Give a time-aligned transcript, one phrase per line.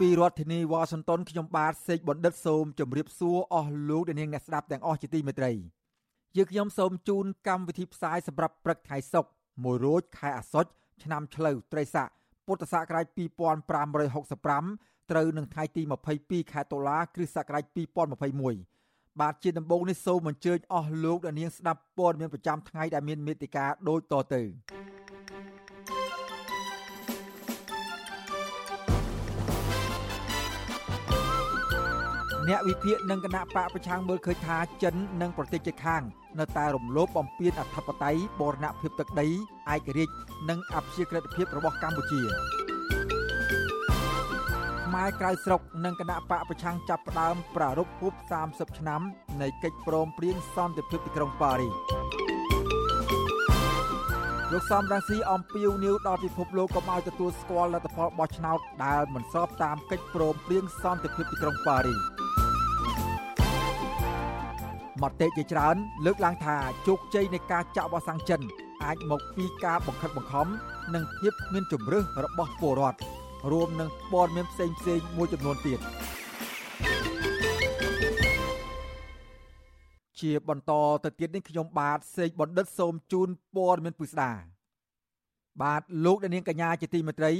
[0.00, 5.52] ពីរដ្ឋធានីវ៉ាស៊ីនតោនខ្ញុំបាទសេកបណ្ឌិតសូមជម្រាបសួរអស់លោកអ្នកនាងអ្នកស្ដាប់ទាំងអស់ជាទីមេត្រី
[6.36, 10.70] យើខ្ញុំសូមជូនកម្មវិធីផ្សាយសម្រាប់ព្រឹកថ្ងៃសុក្រ1រោចខែអាសត់
[11.02, 12.08] ឆ្នាំឆ្លូវត្រីស័ក
[12.46, 13.06] ពុទ្ធសករាជ
[14.08, 15.82] 2565ត្រូវនឹងថ្ងៃទី
[16.16, 17.64] 22ខែតុលាគ្រិស្តសករាជ
[18.42, 24.42] 2021បាទជាដំបូងនេះសូមអញ្ជើញអស់លោកអ្នកនាងស្ដាប់ព័ត៌មានប្រចាំថ្ងៃដែលមានមេតិការដូចតទៅ
[32.48, 36.02] អ្នកវិភាគនិងគណៈបកប្រឆាំងមើលឃើញថាចិននិងប្រទេសជិតខាង
[36.38, 39.28] នៅតែរំលោភបំពានអធិបតេយ្យបូរណភាពទឹកដី
[39.74, 40.14] ឯករាជ្យ
[40.48, 42.22] និងអព្យាក្រឹតភាពរបស់កម្ពុជា
[44.94, 48.12] ម៉ែក្រៅស្រុកនិងគណៈបកប្រឆាំងចាប់ផ្ដើមប្រារព្ធខួប
[48.46, 49.00] 30ឆ្នាំ
[49.40, 51.74] នៃកិច្ចព្រមព្រៀងសន្តិភាពទីក្រុងប៉ារីស
[54.52, 62.29] លោកសំរាស៊ីអំពីវនីវដល់ពិភពលោកកុំឲ្យទទួលស្គាល់លទ្ធផលបោះឆ្នោតដែលមិនស្របតាមកិច្ចព្រមព្រៀងសន្តិភាពទីក្រុងប៉ារីស
[65.02, 66.56] មតិជាច្រើន លើកឡើងថា
[66.86, 68.40] ជោគជ័យនៃការចាក់វ៉ាក់សាំងចិន
[68.84, 70.46] អាចមកពីការបង្ខិតបង្ខំ
[70.94, 72.98] និងភាពមានជំរឿសរបស់ពលរដ្ឋ
[73.52, 75.80] រួមនឹងព័ត៌មានផ្សេងផ្សេងមួយចំនួនទៀត
[80.20, 80.72] ជាបន្ត
[81.04, 84.32] ទៅទៀតនេះខ្ញុំបាទសេកបណ្ឌិតសូមជូនព័ត៌មានពិស្ដា
[85.62, 87.32] បាទលោកនាងកញ្ញាជាទីមេត្រី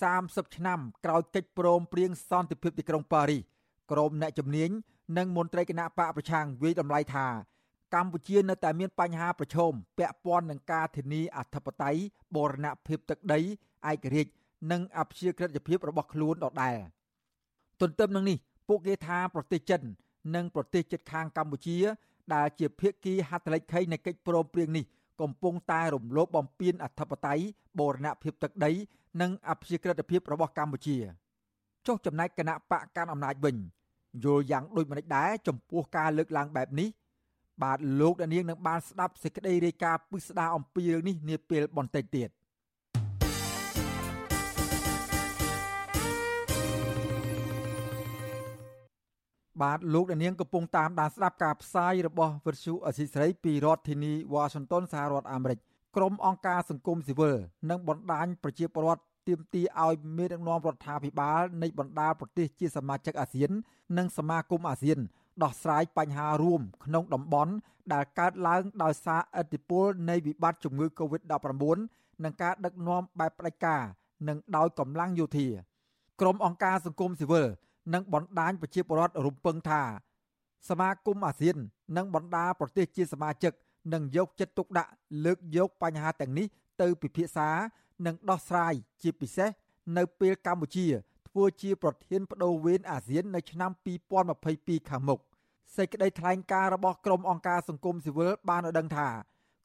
[0.00, 3.42] 30ឆ្នាំក្រោយកិច្ចព្រមព្រៀងសន្តិភាពទីក្រុងប៉ារីស
[3.90, 4.70] ក្រុមអ្នកជំនាញ
[5.16, 7.26] និងមន្ត្រីគណៈបកប្រឆាំងវិយតម្លៃថា
[7.94, 12.00] កម្ពុជានៅតែមានបញ្ហាប្រឈមពាក់ព័ន្ធនឹងការធានាអធិបតេយ្យ
[12.34, 13.40] បូរណភាពទឹកដី
[13.90, 14.32] ឯករាជ្យ
[14.70, 16.76] និងអព្យាក្រឹតភាពរបស់ខ្លួនដដែល
[17.80, 18.36] ទន្ទឹមនឹងនេះ
[18.68, 19.82] ពួកគេថាប្រទេសចិន
[20.34, 21.78] និងប្រទេសជិតខាងកម្ពុជា
[22.34, 24.84] ដែលជាភាគីហត្ថលេខីនៃកិច្ចព្រមព្រៀងនេះ
[25.20, 27.44] កំពុងតែរំលោភបំពានអធិបតេយ្យ
[27.78, 28.72] បូរណភាពទឹកដី
[29.20, 30.96] និងអព្យាក្រឹតភាពរបស់កម្ពុជា
[31.86, 33.56] ចុះចំណែកគណៈបកកាន់អំណាចវិញ
[34.24, 36.88] យល់យ៉ាងដូចម្តេចដែរចំពោះការលើកឡើងបែបនេះ
[37.62, 42.30] បាទលោកដានៀងនឹងបានស្ដាប់សេចក្តីរាយការណ៍ពិស្ដារអំពីរឿងនេះនាពេលបន្តិចទៀត
[49.62, 55.58] បាទលោកដានៀងកំពុងតាមដានស្ដាប់ការផ្សាយរបស់វិទ្យុអសីស្រីពីរដ្ឋធានីវ៉ាស៊ីនតោនសហរដ្ឋអាមេរិក
[55.96, 57.36] ក្រុមអង្គការសង្គមស៊ីវិល
[57.70, 63.50] និងបណ្ដាញប្រជាពលរដ្ឋ ទាមទារឲ្យមេដឹកនាំរដ្ឋាភិបាលនៃបណ្ដាប្រទេសជាសមាជិកអាស៊ាន
[63.98, 64.98] និងសមាគមអាស៊ាន
[65.42, 67.52] ដោះស្រាយបញ្ហារួមក្នុងតំបន់
[67.92, 71.78] ដែលកើតឡើងដោយសារឥទ្ធិពលនៃវិបត្តិជំងឺ Covid-19
[72.24, 73.82] និងការដឹកនាំបែបផ្ដាច់ការ
[74.28, 75.48] និងដោយកម្លាំងយោធា
[76.20, 77.46] ក្រុមអង្គការសង្គមស៊ីវិល
[77.94, 79.82] និងបណ្ដាញប្រជាពលរដ្ឋរំពឹងថា
[80.68, 81.56] សមាគមអាស៊ាន
[81.96, 83.52] និងបណ្ដាប្រទេសជាសមាជិក
[83.92, 84.90] នឹងយកចិត្តទុកដាក់
[85.24, 86.46] លើកយកបញ្ហាទាំងនេះ
[86.80, 87.48] ទៅពិភាក្សា
[88.06, 89.50] និងដោះស្រាយជាពិសេស
[89.96, 90.86] នៅពេលកម្ពុជា
[91.28, 93.70] ធ្វើជាប្រធានបដូវវេនអាស៊ាននៅឆ្នាំ
[94.30, 95.20] 2022ខាងមុខ
[95.76, 99.08] សេចក្តីថ្លែងការណ៍របស់ក្រុមអង្គការសង្គមស៊ីវិលបានឲ្យដឹងថា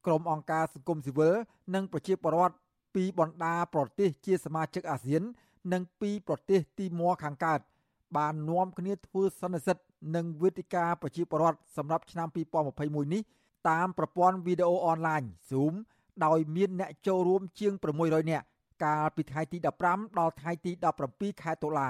[0.06, 1.35] ក្រុមអង្គការសង្គមស៊ីវិល
[1.75, 2.56] និងប្រជាពលរដ្ឋ
[2.95, 5.22] ពីបណ្ដាប្រទេសជាសមាជិកអាស៊ាន
[5.73, 7.59] និងពីប្រទេសទីម័រខាងកើត
[8.17, 9.78] បាននាំគ្នាធ្វើសន្និសីទ
[10.16, 12.28] និងវេទិកាប្រជាពលរដ្ឋសម្រាប់ឆ្នាំ
[12.72, 13.22] 2021នេះ
[13.69, 15.73] តាមប្រព័ន្ធវីដេអូអនឡាញ Zoom
[16.25, 18.46] ដោយមានអ្នកចូលរួមជាង600នាក់
[18.84, 19.57] កាលពីថ្ងៃទី
[19.88, 20.72] 15ដល់ថ្ងៃទី
[21.07, 21.90] 17ខែតុលា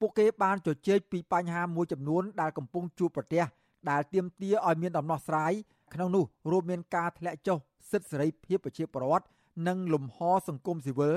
[0.00, 3.44] ពួកគេបានជជែកពីបញ្ហាមួយចំនួនដែលកំពុងជួបប្រទះ
[3.90, 5.52] ដែលទាមទារឲ្យមានដំណោះស្រាយ
[5.94, 7.58] ក្នុងនោះរួមមានការធ្លាក់ចុះ
[7.90, 9.26] សិទ្ធិសេរីភាពប្រជាពលរដ្ឋ
[9.66, 10.18] និងលំហ
[10.48, 11.16] សង្គមស៊ីវិល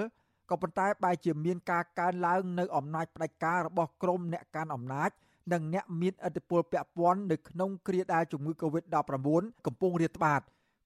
[0.49, 5.09] ក៏ប៉ុន្តែបែរជាមានការកើនឡើងនៅអំណាចផ្ដាច់ការរបស់ក្រុមអ្នកកាន់អំណាច
[5.53, 10.41] និងអ្នកមានឥទ្ធិពលពាក់ព័ន្ធនៅក្នុងគ្រាដែលជំងឺ Covid-19 កំពុងរាតត្បាត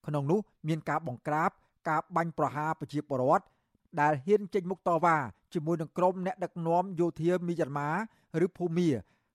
[0.07, 1.49] ក្នុងនោះមានការបង្ក្រាប
[1.89, 3.45] ការបាញ់ប្រហារប្រជាពលរដ្ឋ
[4.01, 5.17] ដែលហ៊ានចេញមុខតវ៉ា
[5.53, 7.89] ជាមួយនឹងក្រុមអ្នកដឹកនាំយោធាមីយ៉ាន់ម៉ា
[8.45, 8.89] ឬភូមា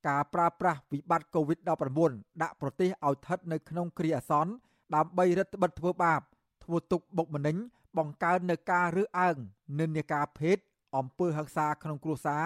[0.09, 4.53] ការប្រើប្រាស់វិបត្តិ COVID-19 ដាក់ប្រទេសឲ្យស្ថិតនៅក្នុងគ្រាអាសន្ន
[4.94, 6.20] ដើម្បីរដ្ឋបិទធ្វើបាប
[6.65, 7.56] ធ្វើទុកបុកម្នេញ
[7.99, 9.37] បង្កើននៅការរើសអើង
[9.81, 10.56] និន្នាការភេទ
[10.97, 12.44] អំពើហិង្សាក្នុងគ្រួសារ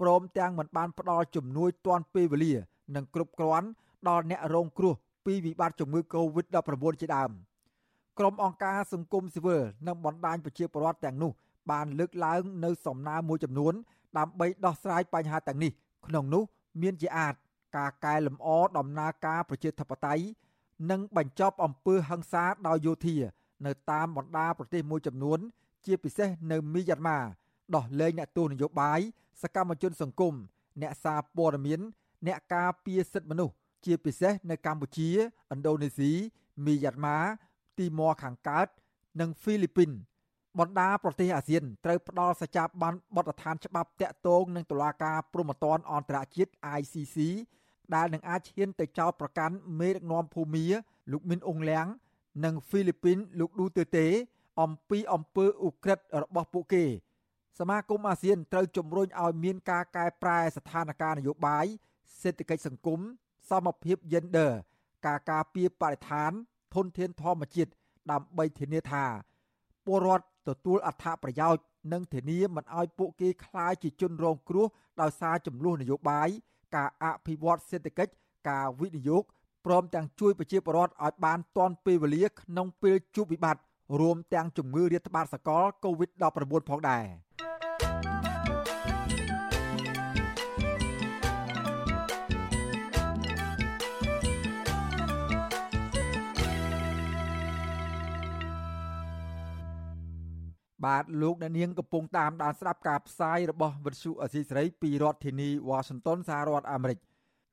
[0.00, 2.54] ព្រមទាំងមិនបានផ្ដល់ជំនួយទាន់ពេលវេលា
[2.96, 3.68] និងគ្រប់គ្រាន់
[4.08, 4.94] ដល់អ្នករងគ្រោះ
[5.26, 7.30] ពីវិបត្តិជំងឺ Covid-19 ជាដើម។
[8.18, 11.32] ក្រុមអង្គការសង្គមស៊ីវិលនិងបណ្ដាញប្រជាពលរដ្ឋទាំងនោះ
[11.70, 13.74] បានលើកឡើងនៅសំណើមួយចំនួន
[14.18, 15.72] ដើម្បីដោះស្រាយបញ្ហាទាំងនេះ
[16.06, 16.42] ក្នុងនោះ
[16.82, 17.34] មានជាអាច
[17.76, 20.24] ការកែលម្អដំណើរការប្រជាធិបតេយ្យ
[20.90, 23.16] និងបញ្ចប់អំពើហិង្សាដោយយោធា
[23.66, 25.38] នៅតាមបណ្ដាប្រទេសមួយចំនួន
[25.86, 27.18] ជាពិសេសនៅមីយ៉ាន់ម៉ា
[27.74, 29.00] ដោះលែងអ្នកទោសនយោបាយ
[29.42, 30.34] សកម្មជនសង្គម
[30.82, 31.80] អ្នកសារព័ត៌មាន
[32.26, 35.08] អ្នកការពារសិទ្ធិមនុស្សជាពិសេសនៅកម្ពុជា
[35.52, 36.12] ឥណ្ឌូនេស៊ី
[36.66, 37.18] មីយ៉ាន់ម៉ា
[37.78, 38.68] ទីម៉័រខាងកើត
[39.20, 39.90] និងហ្វីលីពីន
[40.58, 47.16] បណ្ដាប្រទេសអាស៊ានត្រូវផ្ដល់សច្ចាប័នបទដ្ឋានច្បាប់តាក់ទងនឹងតុលាការព្រហ្មទណ្ឌអន្តរជាតិ ICC
[47.94, 50.66] ដែលនឹងអាចឈានទៅចោទប្រកាន់មេដឹកនាំភូមា
[51.12, 51.86] លោកមីនអ៊ុងលៀង
[52.44, 54.06] និងហ្វីលីពីនលោកឌូទើតេ
[54.62, 56.84] អំពីអំពើឧក្រិដ្ឋរបស់ពួកគេ
[57.58, 61.66] សមាគមអាស៊ានត្រូវជំរុញឲ្យមានការកែប្រែស្ថានភាពនយោបាយ
[62.20, 63.00] សេដ្ឋកិច្ចសង្គម
[63.50, 64.50] សមភាព gender
[65.06, 66.32] ការការពារបរិស្ថាន
[66.74, 67.70] ធនធានធម្មជាតិ
[68.10, 69.04] ដើម្បីធានាថា
[69.86, 71.62] ពលរដ្ឋទទួលអត្ថប្រយោជន៍
[71.92, 74.66] និងធានាមិនឲ្យពួកគេក្លាយជាជនរងគ្រោះ
[75.00, 76.28] ដោយសារចំនួននយោបាយ
[76.76, 78.12] ការអភិវឌ្ឍសេដ្ឋកិច្ច
[78.48, 79.22] ការវិនិយោគ
[79.66, 83.62] ព្រមទាំងជួយប្រជាពលរដ្ឋឲ្យបានទាន់ពេលវេលាក្នុងពេលជួបវិបត្តិ
[84.00, 87.04] រួមទាំងជំងឺរាតត្បាតសកល COVID-19 ផងដែរ
[100.84, 106.98] បាទលោកអ្នកនាងកំពុងតាមដានស្ដាប់ការផ្សាយរបស់វិទ្យុអសីសេរីពីរដ្ឋធានី Washington សហរដ្ឋអាមេរិក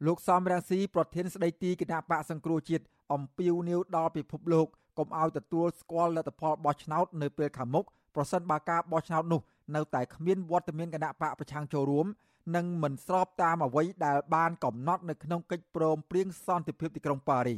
[0.06, 4.68] លោកសំរាស៊ីប្រធានស្ដីទីគណៈបកសង្គ្រោះជាតិអំពាវនាវដល់ពិភពលោក
[4.98, 7.86] កុំឲ្យទទួលស្គាល់លទ្ធផលបោះឆ្នោតនៅពេលខាងមុខ
[8.16, 9.42] ប្រសិនបើការបោះឆ្នោតនោះ
[9.76, 12.08] នៅតែគ្មានវត្តមានគណៈបកប្រឆាំងចូលរួម
[12.56, 17.58] និងមិនស្របតាមអ្វីដែលបានកំណត់នៅក្នុងកិច្ចព្រមព្រៀងសន្តិភាពទីក្រុងប៉ារី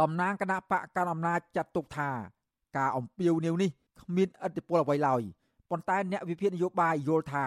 [0.00, 2.10] តំណាងគណៈបកកណ្ដាលអំណាចចាត់ទុកថា
[2.76, 5.22] ការអំពាវនាវនេះ គ្មានឥទ្ធិពលអ្វីឡើយ
[5.70, 7.46] ប៉ុន្តែអ្នកវិភាគនយោបាយយល់ថា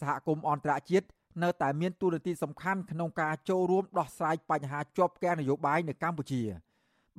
[0.00, 1.06] សហគមន៍អន្តរជាតិ
[1.42, 6.42] នៅតែមានទូរនទីសំខាន់ក្នុងការចូលរួមដោះស្រាយបញ្ហាជាប់គាំងនយោបាយនៅកម្ពុជា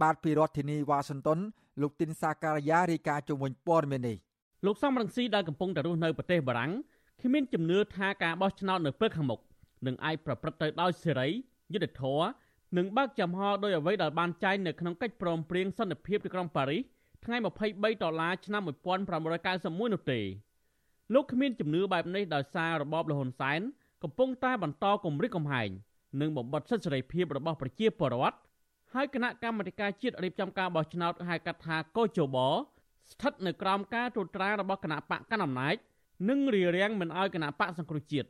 [0.01, 1.39] បាទពីរដ្ឋធានីវ៉ាស៊ីនតោន
[1.81, 4.17] លោកទីនសាការីយ៉ារាយការណ៍ជុំវិញព័ត៌មាននេះ
[4.65, 6.71] លោកសំរងស៊ីដែលកំពុងតែរស់នៅប្រទេសបារាំង
[7.21, 9.39] គ្មានជំនឿថាការបោះឆ្នោតនៅពេលខាងមុខ
[9.85, 11.27] នឹងអាចប្រព្រឹត្តទៅដោយសេរី
[11.73, 12.27] យុត្តិធម៌
[12.77, 16.81] និងបើកចំហដោយអ្វីដែលបានចែងនៅក្នុងកិច្ចព្រមព្រៀងសន្តិភាពទីក្រុងប៉ារីស
[17.25, 20.19] ថ្ងៃ23ដុល្លារឆ្នាំ1991នោះទេ
[21.13, 23.61] លោកគ្មានជំនឿបែបនេះដោយសាររបបលហ៊ុនសែន
[24.03, 25.69] កំពុងតែបន្តគម្រិតកំហែង
[26.21, 28.37] និងបំបត្តិសិទ្ធិសេរីភាពរបស់ប្រជាពលរដ្ឋ
[28.93, 32.37] ហើយគណៈកម្មាធិការជាតិរៀបចំការបោះឆ្នោតហៅកាត់ថាកោជប
[33.11, 35.75] ស្ថិតនៅក្រោមការត្រួតត្រារបស់គណៈបកកណ្ដាលអំណាច
[36.29, 38.27] និងរារាំងមិនឲ្យគណៈបកសង្គ្រោះជាតិ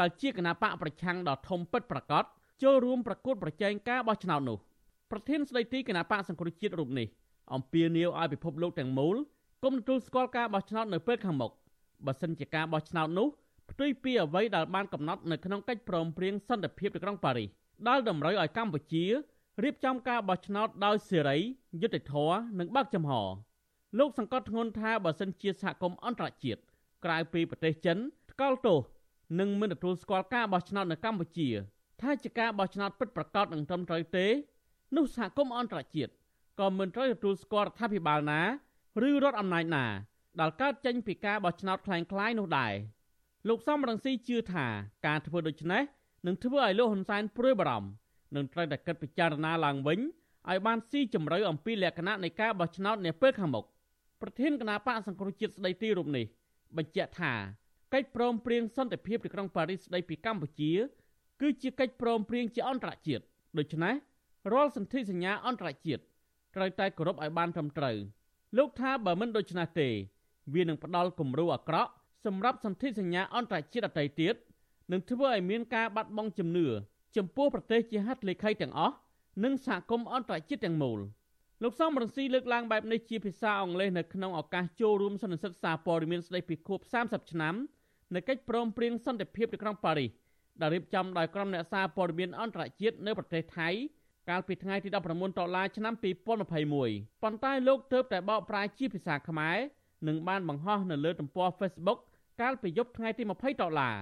[0.00, 2.24] ដែលជាគណៈបកប្រឆាំងដ៏ធំពិតប្រាកដ
[2.62, 4.58] ចូលរួមប្រកួតប្រជែងការបោះឆ្នោតនោះ
[5.10, 7.08] ប្រធានស្ដីទីគណៈបកសង្គ្រោះជាតិរូបនេះ
[7.52, 9.16] អំពាវនាវឲ្យពិភពលោកទាំងមូល
[9.64, 11.52] គុំទទួលស្គាល់ការបោះឆ្នោតនៅពេលខាងមុខ
[12.06, 13.28] បើសិនជាការបោះឆ្នោតនោះ
[13.70, 17.48] ផ្ទុយពីអ្វីដែលបានកំណត់នៅក្នុងកិច្ចព្រមព្រៀងសន្តិភាពទីក្រុងប៉ារីស
[17.88, 19.04] ដែលតម្រូវឲ្យកម្ពុជា
[19.64, 21.36] រៀបចំការបោះឆ្នោតដោយសេរី
[21.82, 23.12] យុត្តិធម៌និងបើកចំហ
[23.98, 26.60] លោកសង្កត់ធ្ងន់ថាបើសិនជាសហគមន៍អន្តរជាតិ
[27.04, 27.98] ក្រៅពីប្រទេសចិន
[28.32, 28.78] ថ្កោលទោស
[29.40, 31.48] និងមិនទទួលស្គាល់ការបោះឆ្នោតនៅកម្ពុជា
[32.00, 34.26] ថាជាការបោះឆ្នោតពិតប្រាកដនិងត្រឹមត្រូវទេ
[34.96, 36.12] នោះសហគមន៍អន្តរជាតិ
[36.59, 38.41] ក៏មិនត្រូវទទួលស្គាល់រដ្ឋាភិបាលណា
[39.07, 39.85] ឬរដ្ឋអំណាចណា
[40.39, 42.73] ដែលកើតចេញពីការបោះឆ្នោតคล้ายៗនោះដែរ
[43.47, 44.65] លោកសំរងស៊ីជឿថា
[45.07, 45.83] ការធ្វើដូច្នេះ
[46.27, 47.89] នឹងធ្វើឲ្យលោកហ៊ុនសែនព្រួយបារម្ភ
[48.35, 49.99] នឹងត្រូវតែគិតពិចារណាឡើងវិញ
[50.49, 53.65] ឲ្យបានស៊ីជម្រៅអំពីលក្ខណៈនៃការបោះឆ្នោតនាពេលខាងមុខ
[54.21, 56.25] ប្រធានគណៈបកសង្គ្រោះជាតិស្ដីទីរូបនេះ
[56.77, 57.33] បញ្ជាក់ថា
[57.93, 60.71] កិច្ចព្រមព្រៀងសន្តិភាពទីក្រុងប៉ារីសស្ដីពីកម្ពុជា
[61.41, 63.23] គឺជាកិច្ចព្រមព្រៀងជាអន្តរជាតិ
[63.57, 63.95] ដូច្នេះ
[64.53, 66.03] រាល់សន្ធិសញ្ញាអន្តរជាតិ
[66.56, 67.96] ត្រូវតែគោរពឲ្យបានត្រឹមត្រូវ
[68.56, 69.88] លោកថាបើមិនដូច្នេះទេ
[70.54, 71.90] វានឹងផ្ដល់គំរូអាក្រក់
[72.24, 74.34] សម្រាប់សន្ធិសញ្ញាអន្តរជាតិដទៃទៀត
[74.92, 76.66] នឹងធ្វើឲ្យមានការបាត់បង់ជំនឿ
[77.16, 78.94] ចំពោះប្រទេសជាហត្ថលេខីទាំងអស់
[79.44, 80.98] និងសហគមន៍អន្តរជាតិទាំងមូល
[81.62, 87.54] លោកសំរងស៊ីលើកឡើងបែបនេះជាភាសាអង់គ្លេសនៅក្នុងឱកាសចូលរួមសន្និសីទសារព័ត៌មានស្ដីពីខួប30ឆ្នាំ
[88.14, 90.10] នៃកិច្ចព្រមព្រៀងសន្តិភាពទីក្រុងប៉ារីស
[90.60, 93.68] ដែលរៀបចំដោយក្រុមអ្នកសារព័ត៌មានអន្តរជាតិនៅប្រទេសថៃ
[94.30, 94.96] កាលពីថ្ងៃទី19
[95.38, 95.94] ដុល្លារឆ្នាំ
[96.54, 99.56] 2021ប៉ុន្តែលោកទើបតែបកប្រែជាភាសាខ្មែរ
[100.08, 101.98] និងបានបង្ហោះនៅលើទំព័រ Facebook
[102.40, 103.96] កាលពីយប់ថ្ងៃទី20ដុល្លារ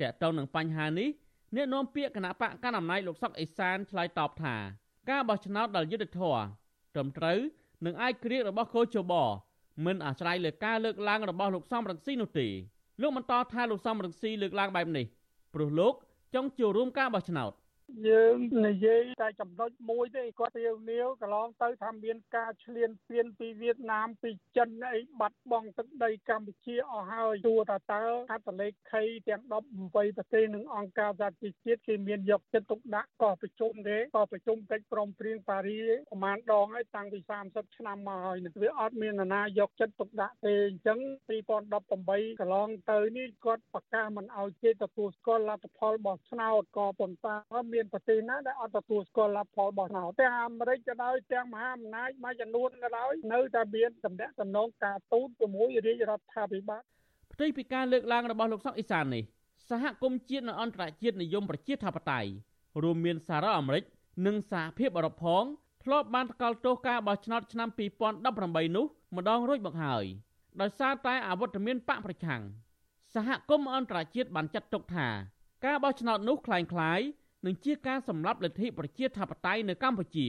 [0.00, 1.08] តើតើនឹងបញ្ហានេះ
[1.56, 4.56] អ្នកនាំពាក្យគណៈបកកណ្ដាលអំណាចលោកសុកអេសានឆ្លើយតបថា
[5.10, 6.38] ការបោះឆ្នោតដល់យុទ្ធធរ
[6.94, 7.38] ត្រឹមត្រូវ
[7.86, 9.12] នឹងអាចក្រៀករបស់កោជប
[9.86, 12.48] មិនអាស្រ័យលើការលើកឡើងរបស់លោកសំរងស៊ីនោះទេ
[13.00, 15.06] លោកបន្តថាលោកសំរងស៊ីលើកឡើងបែបនេះ
[15.54, 15.94] ព្រោះលោក
[16.34, 17.52] ចង់ចូលរួមការបោះឆ្នោត
[18.08, 35.78] យើងនិយាយតែចំណុចមួយទេគាត់ទាវនាវកន្លងទៅថាមានការឈ្លានពានពីវៀតណាមពីចិនអីបាត់បង់ទឹកដីកម្ពុជាអស់ហើយទោះតែតើហត្ថលេខីទាំង18ប្រទេសនិងអង្គការសហជីវជាតិគេមានយកចិត្តទុកដាក់ក៏ប្រជុំទេក៏ប្រជុំកិច្ចព្រមព្រៀងប៉ារី
[36.10, 37.18] ប្រហែលដងហើយតាំងពី
[37.48, 40.98] 30ឆ្នាំមកហើយវាអត់មាននរណាយកចិត្តទុកដាក់ទេអញ្ចឹង
[41.30, 47.36] 2018កន្លងទៅនេះគាត់ប្រកាសមិនឲ្យគេទទួលស្គាល់លទ្ធផលបោះឆ្នោតក៏ប៉ុន្តែ
[47.72, 56.81] មាប្រទេសណាដែលអត់ទទួលស្គាល់លទ្ធផលបោះឆ្នោតទាំងអាមេរិកក៏ដោយទាំងមហាអំណាចមួយចំនួនក៏ដោយនៅតែមានតំណែងតំណងការទូតជាមួយរាជរដ្ឋាភិបាល
[57.33, 59.23] ផ្ទុយពីការលើកឡើងរបស់លោកសុកអេសាននេះ
[59.69, 62.29] សហគមន៍ជាតិនិងអន្តរជាតិនិយមប្រជាធិបតេយ្យ
[62.83, 63.83] រួមមានសារ៉ាអាមេរិក
[64.25, 65.43] និងសហភាពអឺរ៉ុបផង
[65.83, 67.69] ធ្លាប់បានថ្កោលទោសការបោះឆ្នោតឆ្នាំ
[68.17, 68.85] 2018នោះ
[69.15, 70.05] ម្ដងរួចមកហើយ
[70.61, 72.41] ដោយសារតែអវត្តមានបកប្រឆាំង
[73.13, 75.07] សហគមន៍អន្តរជាតិបានចាត់ទុកថា
[75.65, 77.05] ការបោះឆ្នោតនោះคล้ายៗ
[77.46, 80.28] នឹងជាការសម្លាប់លទ្ធិប្រជាធិបតេយ្យនៅកម្ពុជា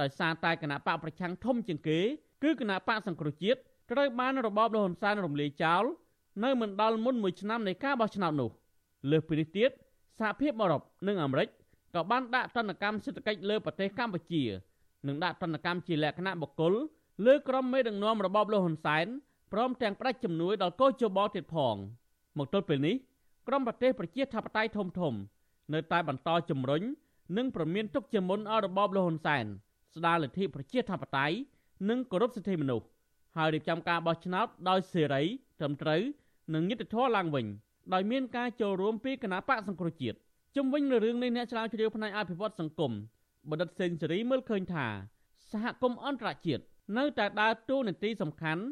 [0.00, 1.98] ដោយសារតែគណៈបកប្រឆាំងធំជាងគេ
[2.42, 3.58] គឺគណៈបកសង្គ្រោះជាតិ
[3.90, 5.84] ត្រូវបានរបបលហ៊ុនសែនរំលាយចោល
[6.44, 8.50] នៅមិនដល់មុនមួយឆ្នាំនៃការបោះឆ្នោតនោះ
[9.10, 9.70] លើសពីនេះទៀត
[10.18, 11.48] សហភាពអឺរ៉ុបនិងអាមេរិក
[11.94, 14.42] ក៏បានដាក់ទណ្ឌកម្មសេដ្ឋកិច្ចលើប្រទេសកម្ពុជា
[15.06, 16.72] និងដាក់ទណ្ឌកម្មជាលក្ខណៈបុគ្គល
[17.26, 19.06] លើក្រុមមេដឹកនាំរបបលហ៊ុនសែន
[19.52, 21.76] ព្រមទាំងផ្ដាច់ជំនួយដល់កោជបទៀតផង
[22.38, 22.96] មកទល់ពេលនេះ
[23.48, 25.14] ក្រុមប្រទេសប្រជាធិបតេយ្យធំធំ
[25.74, 26.82] នៅតែបន្តជំរុញ
[27.36, 29.44] និងប្រមានទុកជាមុនឲ្យរបបលហ៊ុនសែន
[29.94, 31.36] ស្ដារលទ្ធិប្រជាធិបតេយ្យ
[31.88, 32.86] និងគោរពសិទ្ធិមនុស្ស
[33.36, 35.22] ហើយរៀបចំការបោះឆ្នោតដោយសេរី
[35.60, 36.02] ត្រឹមត្រូវ
[36.54, 37.46] និងយុត្តិធម៌ឡើងវិញ
[37.94, 40.16] ដោយមានការចូលរួមពីគណៈបកសង្គ្រោះជាតិ
[40.56, 42.92] ជំវិញលើរឿងនេះអ្នកឆ្លងជ្រាវផ្នែកអភិវឌ្ឍសង្គម
[43.50, 44.86] បណ្ឌិតសេនស៊ូរីមើលឃើញថា
[45.50, 46.62] សហគមន៍អន្តរជាតិ
[46.98, 48.62] នៅតែដើរតួនាទីសំខាន់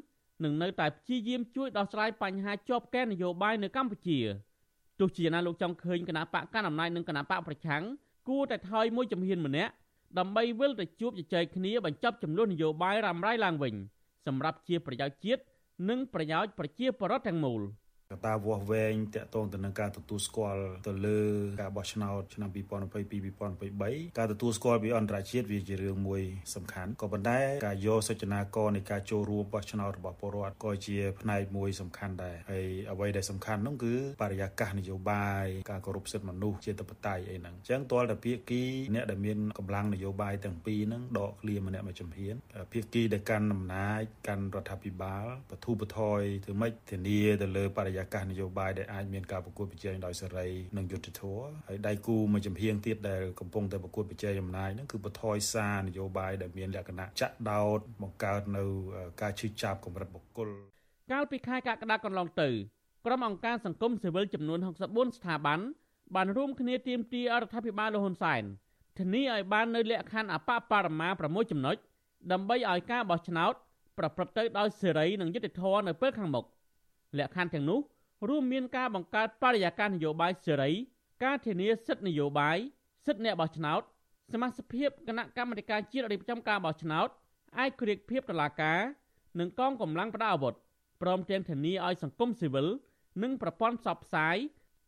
[0.44, 4.18] និងនៅតែព្យាយាមជួយដោះស្រាយបញ្ហាជាប់កែននយោបាយនៅកម្ពុជា
[5.00, 7.82] ទោះជាណាលោកចង់ឃើញគណៈបកកណ្ដាលអំណាចនិងគណៈបកប្រឆាំង
[8.28, 9.72] គួរតែថយមួយជំហានម្នាក់
[10.18, 13.74] ដើម្បីវិលទៅជួបជជែកគ្នាបញ្ចប់ចំនួននយោបាយរ៉ាំរ៉ៃឡើងវិញ
[14.26, 15.42] សម្រាប់ជាប្រយោជន៍ជាតិ
[15.88, 17.60] និងប្រយោជន៍ប្រជាពលរដ្ឋទាំងមូល។
[18.12, 21.20] កត្តាវាស់វែងតកតងទៅនឹងការទទួលស្គាល់ទៅលើ
[21.60, 26.22] ការបោះឆ្នោតឆ្នាំ2022-2023ការទទួលស្គាល់ពីអន្តរជាតិវាជារឿងមួយ
[26.54, 38.62] សំខាន់ក៏ប៉ុន្តែការយកសចនាករនៃការចូលរួមបោះឆ្នោតរបស់ពលរដ្ឋក៏ជាផ្នែកមួយសំខាន់ដែរហើយអ្វីដែលសំខាន់នោះគឺបរិយាកាសនយោបាយការគោរពសិទ្ធិមនុស្សជាតបតៃអីហ្នឹងអញ្ចឹងទាល់តែភាគី
[38.94, 42.34] អ្នកដែលមានកម្លាំងនយោបាយទាំងពីរហ្នឹងដកឃ្លាម្នាក់មួយចំហៀន
[42.72, 58.64] ភាគីដែលកាន់អំណាចកាន់រដ្ឋាភិបាលបទូបថយធ្វើម៉េចធានាទៅលើបរិយាយាកាសនយោបាយដែលអាចមានការប្រកួតប្រជែងដោយសេរីនិងយុត្តិធម៌ហើយដៃគូមួយចំហៀងទៀតដែលកំពុងតែប្រកួតប្រជែងអំណាចហ្នឹងគឺបថយសារនយោបាយដែលមានលក្ខណៈចាក់ដោតបង្កើតនៅ
[59.22, 60.48] ការឈឺចាប់កម្រិតបុគ្គល
[61.12, 62.48] កាលពីខែកក្កដាកន្លងទៅ
[63.06, 65.60] ក្រុមអង្គការសង្គមស៊ីវិលចំនួន64ស្ថាប័ន
[66.16, 68.42] បានរួមគ្នាទាមទាររដ្ឋាភិបាលលហ៊ុនសែន
[68.98, 71.76] ធានាឲ្យបាននៅលក្ខខណ្ឌអបបរមា6ចំណុច
[72.32, 73.54] ដើម្បីឲ្យការបោះឆ្នោត
[73.98, 76.44] ប្រព្រឹត្តទៅដោយសេរីនិងយុត្តិធម៌នៅពេលខាងមុខ
[77.18, 77.80] លក្ខខណ្ឌទាំងនោះ
[78.28, 80.70] រួមមានការបង្កើតបរិយាកាសនយោបាយសេរី
[81.24, 82.58] ការធានាសិទ្ធិនយោបាយ
[83.06, 83.82] សិទ្ធិអ្នកបោះឆ្នោត
[84.32, 87.08] សមាជិកគណៈកម្មាធិការជាតិរៀបចំការបោះឆ្នោត
[87.62, 88.80] ឯកគ្រាកភាពតុលាការ
[89.40, 90.54] និងកងកម្លាំងប្រដាប់អាវុធ
[91.02, 92.66] ព្រមទាំងធានាឲ្យសង្គមស៊ីវិល
[93.22, 94.36] និងប្រព័ន្ធផ្សព្វផ្សាយ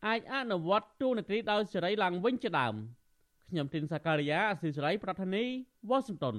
[0.07, 2.75] អាចអនុវត្តទូនាទីដោយសេរីឡើងវិញជាដើម
[3.51, 5.45] ខ្ញុំទីនសាការីយ៉ាអស៊ីសេរីប្រធានី
[5.89, 6.37] វ៉ាស៊ីនតោន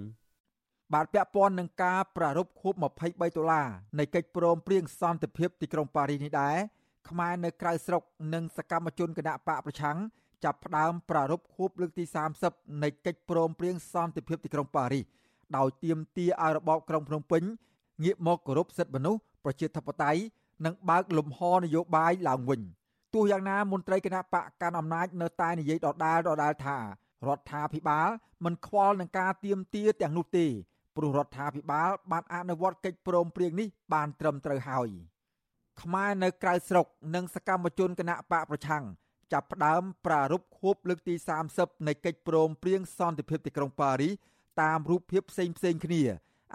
[0.94, 3.68] បាទពាក់ព័ន្ធនឹងការប្រារព្ធខួប23ដុល្លារ
[4.00, 6.58] នៃកិច្ចព្រមព្រៀងសន្តិភាពទីក្រុងប៉ារីសនេះដែរ
[7.10, 8.02] ខ្មែរនៅក្រៅស្រុក
[8.34, 9.98] និងសកម្មជនគណៈបកប្រឆាំង
[10.44, 12.04] ចាប់ផ្ដើមប្រារព្ធខួបលើកទី
[12.44, 15.06] 30នៃកិច្ចព្រមព្រៀងសន្តិភាពទីក្រុងប៉ារីស
[15.58, 17.44] ដោយទាមទារឲ្យរបបក្រុងភ្នំពេញ
[18.04, 20.22] ងាកមកគោរពសិទ្ធិមនុស្សប្រជាធិបតេយ្យ
[20.66, 22.62] និងបើកលំហនយោបាយឡើងវិញ
[23.14, 26.78] ទោះយ៉ាងណាមន្ត្រីគណៈបកកាន់អំណាចនៅតែនិយាយដដែលដដែលថា
[27.28, 28.10] រដ្ឋាភិបាល
[28.46, 30.48] មិនខ្វល់នឹងការទៀមទាទាំងនោះទេ
[30.98, 34.90] ព្រោះរដ្ឋាភិបាលបានអនុវត្តកិច្ចព្រមព្រៀងនេះបានត្រឹមត្រូវហើយ
[35.82, 36.86] ខ្មែរនៅក្រៅស្រុក
[37.16, 38.84] និងសកម្មជនគណៈបកប្រឆាំង
[39.32, 41.16] ចាប់ផ្ដើមប្រារព្ធខួបលើកទី
[41.52, 44.14] 30នៃកិច្ចព្រមព្រៀងសន្តិភាពទីក្រុងប៉ារីស
[44.62, 46.04] តាមរូបភាពផ្សេងផ្សេងគ្នា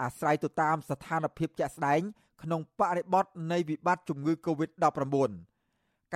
[0.03, 2.01] អាស្រ័យទៅតាមស្ថានភាពជាក់ស្ដែង
[2.43, 5.31] ក្នុងបរិបទនៃវិបត្តិជំងឺ Covid-19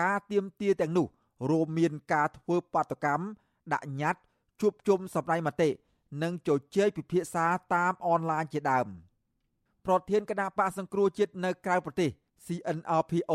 [0.01, 1.07] ការទៀមទាទាំងនោះ
[1.51, 3.25] រួមមានការធ្វើបាតកម្ម
[3.73, 4.21] ដាក់ញត្តិ
[4.61, 5.71] ជួបជុំសម្ដែងមតិ
[6.23, 8.87] និងជជែកពិភាក្សាតាមអនឡាញជាដើម
[9.87, 12.11] ប្រធានគណៈបកសង្គ្រោះជាតិនៅក្រៅប្រទេស
[12.47, 13.33] CNRPO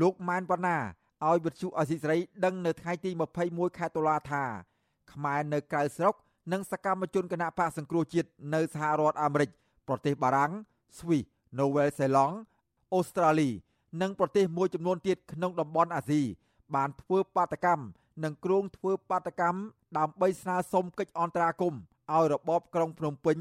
[0.00, 0.78] លោកម៉ែនវណ្ណា
[1.26, 3.10] ឲ្យវិទ្យុអសីសេរីដឹងនៅថ្ងៃទី
[3.44, 4.44] 21ខែតុលាថា
[5.12, 6.14] ខ្មែរនៅក្រៅស្រុក
[6.52, 9.50] និងសកម្មជនគណៈបកសង្គ្រោះជាតិនៅសហរដ្ឋអាមេរិក
[9.88, 10.52] ប្រទេសបារាំង
[10.98, 11.24] ស្វីស
[11.60, 12.36] នូវែលសេឡង់
[12.94, 13.50] អូស្ត្រាលី
[14.02, 16.22] និងប្រទេសមួយចំនួនទៀតក្នុងតំបន់អាស៊ី
[16.74, 17.84] បានធ្វើបាតកម្ម
[18.24, 19.60] នឹងគ្រោងធ្វើបាតកម្ម
[19.98, 21.80] ដើម្បីស្នើសុំកិច្ចអន្តរាគមន៍
[22.16, 23.36] ឲ្យរបបក្រុងភ្នំពេញ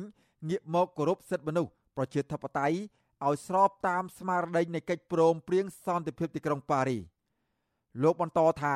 [0.50, 2.78] ងាកមកគោរពសិទ្ធិមនុស្សប្រជាធិបតេយ្យ
[3.26, 7.02] ឲ្យស្របតាមស្មារតីនៃកិច្ចព្រមព្រៀងសន្តិភាពទីក្រុងប៉ារីស
[8.04, 8.76] លោកបន្តថា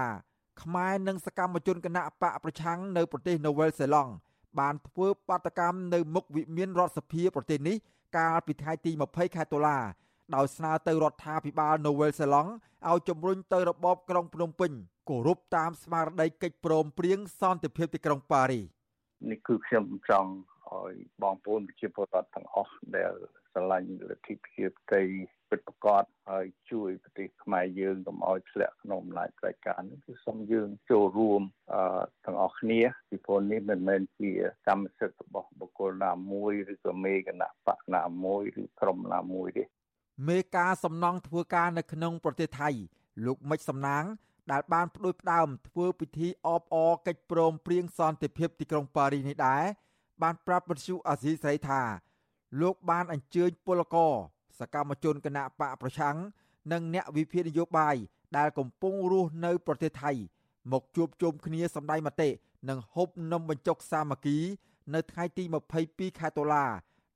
[0.62, 4.12] ខ្មែរនិងសកម្មជនគណៈបកប្រឆាំងនៅប្រទេសនូវែលសេឡង់
[4.60, 7.77] បានធ្វើបាតកម្មនៅមុខវិមានរដ្ឋសភាប្រទេសនេះ
[8.17, 9.77] កាលពីថ្ងៃទី20ខែតុលា
[10.36, 12.51] ដោយស្នើទៅរដ្ឋាភិបាលនូវែលសេឡង់
[12.89, 14.71] ឲ្យជំរុញទៅរបបក្រុងភ្នំពេញ
[15.10, 18.65] គោរពតាមស្មារតីកិច្ចព្រមព្រៀងសន្តិភាពទីក្រុងប៉ារីស
[19.29, 20.31] នេះគឺខ្ញុំចង់
[20.71, 23.11] ឲ្យបងប្អូនប្រជាពលរដ្ឋទាំងអស់ដែល
[23.51, 25.13] ស្រឡាញ់លទ្ធិប្រជាធិបតេយ្យ
[25.49, 31.41] ពិតប្រាកដហើយជួយប្រទេសខ្មែរយើងកុំឲ្យធ្លាក់ក្នុងអំណាចផ្ដាច់ការនេះគឺសូមយើងចូលរួម
[31.73, 34.31] អឺទាំងអស់គ្នាពីព្រោះនេះមិនមែនជា
[34.67, 39.63] កម្មសិទ្ធិរបស់បុគ្គលណាមួយឬក៏មេគណៈបកណាមួយឬក្រុមណាមួយទេ
[40.29, 42.69] មេការសំណង់ធ្វើការនៅក្នុងប្រទេសថៃ
[43.25, 44.03] លោកមិចសំណាង
[44.51, 49.63] ដែលបានផ្ដួចផ្ដើមធ្វើពិធីអបអរកិច្ចព្រមព្រៀងសន្តិភាពទីក្រុងប៉ារីសនេះដែរ
[50.21, 51.81] បានប្រាប់វិទ្យុអាស៊ីសេរីថា
[52.62, 54.13] លោកបានអញ្ជើញពលករ
[54.60, 56.17] សកម្មជនគណៈបកប្រឆាំង
[56.71, 57.95] និងអ្នកវិភាគនយោបាយ
[58.38, 60.12] ដែលកំពុងរស់នៅប្រទេសថៃ
[60.71, 62.29] មកជួបជុំគ្នាសម្ដែងមតិ
[62.69, 64.38] និងហូបនំបញ្ចុកសាមគ្គី
[64.93, 65.43] នៅថ្ងៃទី
[65.81, 66.65] 22ខែតុលា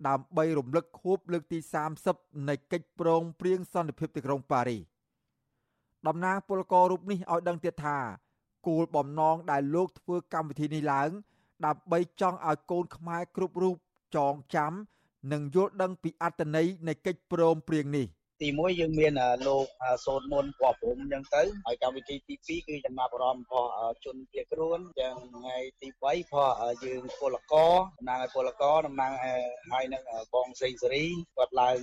[0.08, 1.60] ដើម្បីរំលឹកខួបលើកទី
[2.04, 4.82] 30នៃកិច្ចព្រមព្រៀងសន្តិភាពទីក្រុងប៉ារីស
[6.08, 7.98] តំណាងពលកររូបនេះឲ្យដឹងទៀតថា
[8.68, 11.10] គោលបំណងដែលលោកធ្វើកម្មវិធីនេះឡើង
[11.66, 13.76] ដើម្បីចង់ឲ្យកូនខ្មែរគ្រប់រូប
[14.16, 14.74] ចងចាំ
[15.32, 18.06] និងយល់ដឹងពីអត្តន័យនៃកិច្ចព្រមព្រៀងនេះ
[18.42, 19.14] ទី1យើងមាន
[19.48, 19.66] លោក
[20.06, 23.72] សូនមុនពណ៌ព្រំអញ្ចឹងទៅហើយកម្មវិធីទី2គឺចំណាប់អារម្មណ៍របស់
[24.06, 26.50] ជនភៀសខ្លួនយ៉ាងថ្ងៃទី3ផង
[26.86, 31.06] យើងពលករតំណាងឲ្យពលករតំណាងឲ្យនឹងបងសេងសេរី
[31.38, 31.78] គាត់ឡើង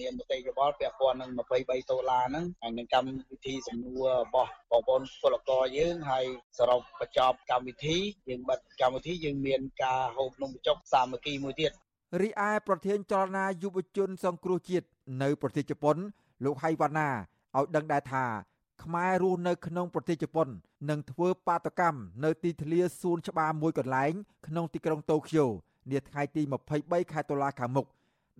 [0.00, 6.24] មានមតិយោបល់ពាក់ព័ន្ធនឹង23ដុល្លារហ្នឹងហើយនឹងកម្មវិធីសំណួររបស់បងប្អូនពលករយើងហើយ
[6.58, 7.96] សរុបបញ្ចប់កម្មវិធី
[8.28, 11.72] យើងបិទកម្មវិធីយើងមានការហូបនំបញ្ចុកសាមគ្គីមួយទៀត
[12.22, 14.86] រីឯប្រធានចលនាយុវជនសង្គ្រោះជាតិ
[15.22, 15.96] នៅប្រទេសជប៉ុន
[16.44, 17.08] លោកហៃវ៉ាណា
[17.56, 18.24] ឲ្យដឹងដែរថា
[18.82, 20.48] ខ្មែររស់នៅក្នុងប្រទេសជប៉ុន
[20.90, 24.12] នឹងធ្វើបាតកម្មនៅទីធ្លាសួនច្បារមួយកន្លែង
[24.46, 25.46] ក្នុងទីក្រុងតូក្យូ
[25.90, 26.42] នាថ្ងៃទី
[26.76, 27.86] 23ខែតុលាខាងមុខ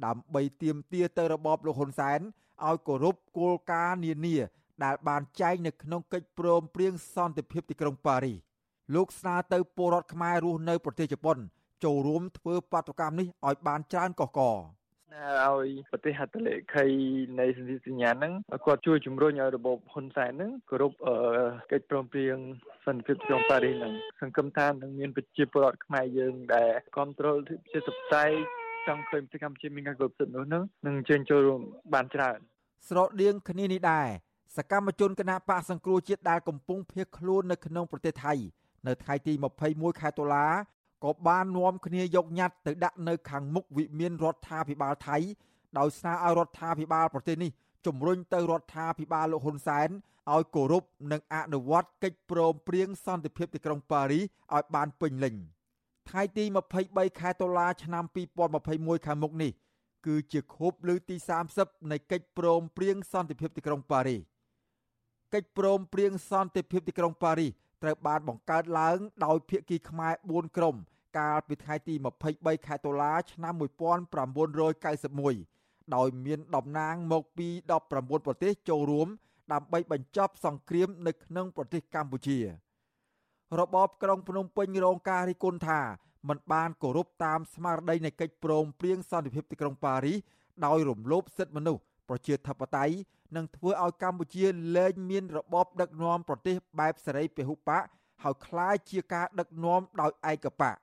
[0.05, 2.21] ដើម្បីទាមទារទៅរបបលោកហ៊ុនសែន
[2.67, 4.37] ឲ្យគោរពគោលការណ៍នានា
[4.85, 8.39] ដែលបានចែងនៅក្នុងកិច្ចព្រមព្រៀងសន្តិភាពទីក្រុងប៉ារីស
[8.95, 11.39] លោកស្នើទៅពលរដ្ឋខ្មែររស់នៅប្រទេសជប៉ុន
[11.85, 14.41] ចូលរួមធ្វើបាតុកម្មនេះឲ្យបានច្រើនកកក
[15.15, 16.87] ឲ្យប្រទេសហត្ថលេខី
[17.41, 18.33] នៃសន្ធិសញ្ញាហ្នឹង
[18.67, 20.93] គាត់ជួយជំរុញឲ្យរបបហ៊ុនសែនហ្នឹងគោរព
[21.73, 22.37] កិច្ចព្រមព្រៀង
[22.87, 28.37] សន្តិភាពក្នុងប៉ារីសហ្នឹងសង្ឃឹមថានឹងមានប្រជាពលរដ្ឋខ្មែរយើងដែលគ្រប់គ្រងប្រជាធិបតេយ្យ
[28.87, 31.61] ចង់ឃើញប្រទេសកម្ពុជាមានការគោរពសិទ្ធិនោះហ្នឹងនឹងជើញចូលរួម
[31.95, 32.39] បានច្រើន
[32.89, 34.09] ស្រដៀងគ្នានេះដែរ
[34.57, 38.35] សកម្មជនគណៈបកសង្គ្រោះជាតិដែលកំពុងភៀសខ្លួននៅក្នុងប្រទេសថៃ
[38.87, 39.33] នៅថ្ងៃទី
[39.67, 40.47] 21ខែតុលា
[41.05, 45.17] ក៏បាននាំគ្នាយកញត្តិទៅដាក់នៅខាងមុខវិមានរដ្ឋាភិបាលថៃ
[45.79, 47.51] ដោយស្នើឲ្យរដ្ឋាភិបាលប្រទេសនេះ
[47.87, 49.89] ជំរុញទៅរដ្ឋាភិបាលលោកហ៊ុនសែន
[50.33, 55.35] ឲ្យគោរពនិងអនុវត្តកិច្ចព្រមព្រៀងសន្តិភាពទីក្រុងប៉ារីសឲ្យបានពេញលេញ
[56.09, 56.45] ថ្ងៃទី
[56.83, 58.05] 23ខែតុលាឆ្នាំ
[58.55, 59.53] 2021ខាងមុខនេះ
[60.07, 61.17] គឺជាខួបលើកទី
[61.53, 64.21] 30នៃកិច្ចព្រមព្រៀងសន្តិភាពទីក្រុងប៉ារីស
[65.35, 67.51] កិច្ចព្រមព្រៀងសន្តិភាពទីក្រុងប៉ារីស
[67.83, 70.77] ត្រូវបានបង្កើតឡើងដោយភាគីខ្មែរ4ក្រុម
[71.18, 71.94] កាលពីថ្ងៃទី
[72.32, 73.64] 23ខែតុលាឆ្នាំ1991
[75.96, 77.48] ដោយមានតំណាងមកពី
[77.88, 79.08] 19ប្រទេសចូលរួម
[79.54, 82.40] ដើម្បីបញ្ចប់សង្គ្រាមនៅក្នុងប្រទេសកម្ពុជា
[83.60, 85.82] របបក្រុងភ្នំពេញរងការរិះគន់ថា
[86.28, 90.18] มันបានគោរពតាមស្មារតីនៃកិច្ចព្រមព្រៀងសន្តិភាពទីក្រុងប៉ារីស
[90.66, 92.96] ដោយរំលោភសិទ្ធិមនុស្សប្រជាធិបតេយ្យ
[93.36, 94.46] និងធ្វើឲ្យកម្ពុជា
[94.78, 97.84] លែងមានរបបដឹកនាំប្រទេសបែបសេរីពហុបក
[98.24, 100.76] ហើយคล้ายជាការដឹកនាំដោយឯកបក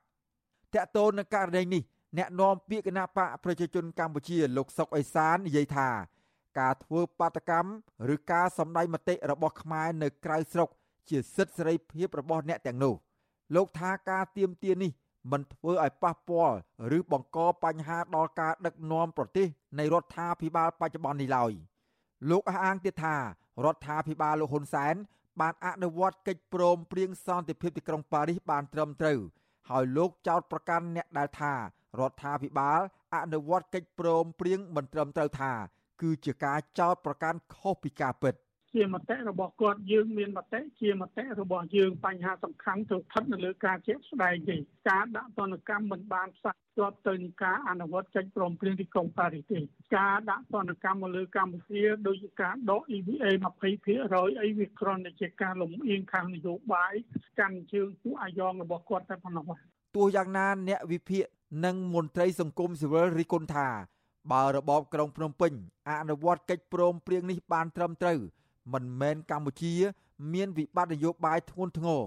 [0.74, 1.82] តកតូននឹងករណីនេះ
[2.18, 5.88] អ្នកនាំពាក្យគណៈបកប្រជាជនកម្ពុជាលោកសុកអេសាននិយាយថា
[6.60, 7.70] ការធ្វើបាតកម្ម
[8.14, 10.68] ឬការសម្ដែងមតិរបស់ខ្មែរនៅក្រៅស្រុក
[11.10, 12.94] ជាសិទ្ធិសេរីភាពរបស់អ្នកទាំងនោះ
[13.54, 14.90] លោកថាការទៀមទានេះ
[15.32, 16.56] មិនធ្វើឲ្យប៉ះពាល់
[16.98, 19.46] ឬបង្កបញ្ហាដល់ការដឹកនាំប្រទេស
[19.78, 21.52] នៃរដ្ឋាភិបាលបច្ចុប្បន្ននេះឡើយ
[22.30, 23.16] លោកអះអាងទៀតថា
[23.64, 24.94] រដ្ឋាភិបាលលោកហ៊ុនសែន
[25.40, 29.18] បានអនុវត្តកិច្ចព្រមព្រៀងសន្តិភាពទីក្រុងប៉ារីសបានត្រឹមត្រូវ
[29.70, 31.58] ហើយលោកចោទប្រកាន់អ្នកដែលថារ
[32.10, 32.80] ដ្ឋាភិបាល
[33.14, 35.52] អនុវត្តកិច្ចព្រមព្រៀងមិនត្រឹមត្រូវថា
[36.02, 38.34] គឺជាការចោទប្រកាន់ខុសពីការពិត
[38.74, 44.56] ជាមតិរបស់គាត់យើងមានមតិជាមតិរបស់យើងបញ្ហាសំខាន់ទៅស្ថិតនៅលើការជាក់ស្ដែងទេ
[44.90, 49.58] ការដាក់ទណ្ឌកម្មមិនបានផ្សារភ្ជាប់ទៅនឹងការអនុវត្តកិច្ចព្រមព្រៀងទីក្រុងប៉ារីសទេ
[49.96, 53.26] ការដាក់ទណ្ឌកម្មមកលើកម្ពុជាដោយការដក EVA
[53.82, 56.94] 20%អីវាគ្រាន់តែជាការលំអៀងខាងនយោបាយ
[57.40, 59.44] កាន់ជើងពួកអាយ៉ងរបស់គាត់តែប៉ុណ្ណោះ
[59.96, 61.24] ទោះយ៉ាងណាអ្នកវិភាគ
[61.64, 63.68] និងមន្ត្រីសង្គមស៊ីវិលរីគុណថា
[64.32, 65.52] បើរបបក្រុងភ្នំពេញ
[65.88, 68.18] អនុវត្តកិច្ចព្រមព្រៀងនេះបានត្រឹមត្រូវ
[68.72, 69.74] មិនមែនកម្ពុជា
[70.32, 72.02] មានវិបត្តិនយោបាយធ្ងន់ធ្ងរ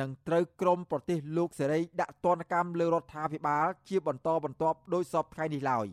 [0.00, 5.86] នឹងត្រូវក្រមប្រទេសលោកសេរីដាក់ទណ្ឌកម្មលើរដ្ឋាភិបាល ជាបន្តបន្ទាប់ដោយសពថ្ងៃនេះឡើយ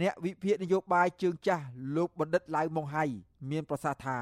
[0.00, 1.64] អ្នកវិភាគនយោបាយជើងចាស់
[1.96, 3.04] លោកបណ្ឌិតឡៅម៉ុងហៃ
[3.50, 4.18] មានប្រសាសន៍ថា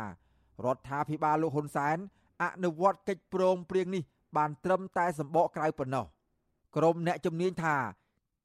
[0.64, 1.96] រដ្ឋាភិបាលលោកហ៊ុនសែន
[2.42, 4.02] អនុវត្តកិច្ចព្រមព្រៀងនេះ
[4.36, 6.06] បានត្រឹមតែសម្បកក្រៅប៉ុណ្ណោះ
[6.76, 7.76] ក្រុមអ្នកជំនាញថា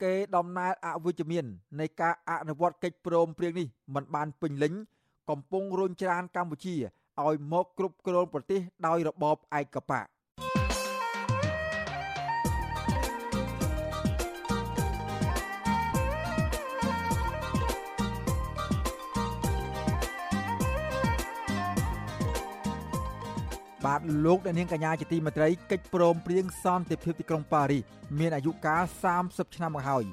[0.04, 1.46] គេដំណើរអវិជ្ជមាន
[1.80, 4.74] នៃការអនុវត្តកិច្ចព្រមព្រៀងនេះមិនបានពេញលេញ
[5.30, 6.76] កំពុងរុញច្រានកម្ពុជា
[7.24, 10.06] ឲ្យមកគ្រប់គ្រងប្រទេសដោយរបបឯកបក
[23.86, 27.82] បាទលោកអ្នកនាងកញ្ញាជាទីមេត្រីកិច្ចព្រមព្រៀងសន្តិភាពទីក្រុងប៉ារីស
[28.20, 28.84] មានអាយុកាល
[29.20, 30.04] 30ឆ្នាំមកហើយ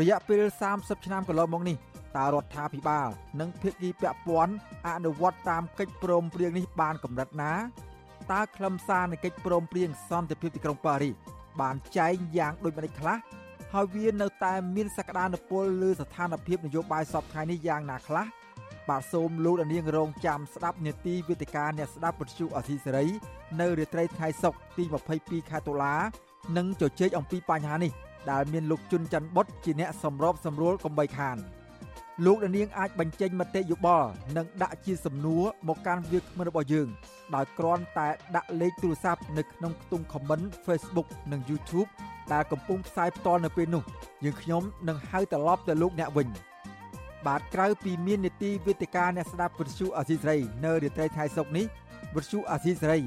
[0.00, 0.42] រយៈពេល
[0.74, 1.76] 30ឆ្នាំកន្លងមកនេះ
[2.16, 3.08] តើរដ្ឋាភិបាល
[3.40, 4.54] និងភាគីពាក់ព័ន្ធ
[4.88, 7.52] អនុវត្តតាមកិច្ចព្រមព្រៀងនេះបានកម្រិតណា
[8.32, 11.14] តើខ្លឹមសារនៃកិច្ចព្រមព្រៀងសន្តិភាពទីក្រុងប៉ារីស
[11.60, 13.16] បានចែងយ៉ាងដូចម្តេចខ្លះ
[13.72, 18.26] ហើយវានៅតែមានសក្តានុពលលើស្ថានភាពនយោបាយសពថ្ងៃនេះយ៉ាងណាខ្លះ
[18.88, 23.06] បាទសូមលោកនាងរងចាំស្ដាប់នេតិវេទិកាអ្នកស្ដាប់វិទ្យុអសីសេរី
[23.60, 24.84] នៅរាត្រីថ្ងៃសុក្រទី
[25.16, 25.94] 22ខែតុលា
[26.56, 27.92] និងជជែកអំពីបញ្ហានេះ
[28.30, 31.36] ដែលមានលោកជុនច័ន្ទបុតជាអ្នកសម្របសម្រួលកំបីខាន
[32.24, 36.88] លោកនាងអាចបញ្ចេញមតិយោបល់និងដាក់ជាសំណួរមកកាន់វាគ្មិនរបស់យើង
[37.34, 41.88] ដោយគ្រាន់តែដាក់លេខទូរស័ព្ទនៅក្នុងខ្ទង់ comment Facebook និង YouTube
[42.32, 43.82] ដែលកំពុងផ្សាយផ្ទាល់នៅពេលនោះ
[44.24, 46.28] យើងខ្ញុំនឹងហៅត្រឡប់ទៅលោកអ្នកវិញ
[47.26, 51.66] បាទក្រៅពីមាននីតិវេទិកាអ្នកស្ដាប់វិទ្យុអាស៊ីសេរីនៅរាត្រីថ្ងៃសុក្រនេះ
[52.16, 53.00] វិទ្យុអាស៊ីសេរី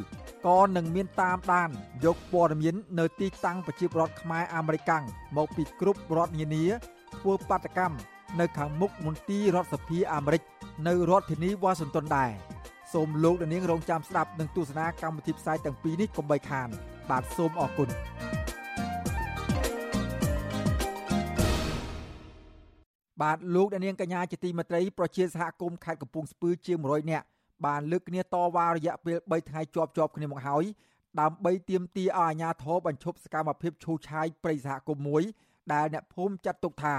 [0.48, 1.70] ក៏នឹងមានតាមដាន
[2.06, 5.04] យកព័ត៌មាននៅទីតាំងប្រជាពលរដ្ឋខ្មែរអាមេរិកាំង
[5.38, 6.66] មកពីគ្រប់រដ្ឋនានា
[7.18, 10.42] ធ្វើបាតកម្ម នៅខាងមុខមន្ទីររដ្ឋសភាអាមេរិក
[10.88, 12.32] នៅរដ្ឋធានីវ៉ាស៊ីនតោនដែរ
[12.94, 16.68] សូមលោកនាងរងចាំស្ដាប់និងទស្សនាកម្មវិធីផ្សាយទាំងពីរនេះកុំបីខាន
[17.10, 17.90] បាទសូមអរគុណ
[23.22, 27.26] បាទលោកអ្នកនាងកញ្ញាជាទីមេត្រីប្រជាសហគមន៍ខេត្តកំពង់ស្ពឺជាង100នាក់
[27.66, 30.64] បានលើកគ្នាតវ៉ារយៈពេល3ថ្ងៃជាប់ជាប់គ្នាមកហើយ
[31.22, 35.24] ដើម្បីទាមទារឲ្យអាជ្ញាធរបញ្ឈប់សកម្មភាពឈូសឆាយព្រៃសហគមន៍មួយ
[35.74, 36.96] ដែលអ្នកភូមិចាត់ទុកថា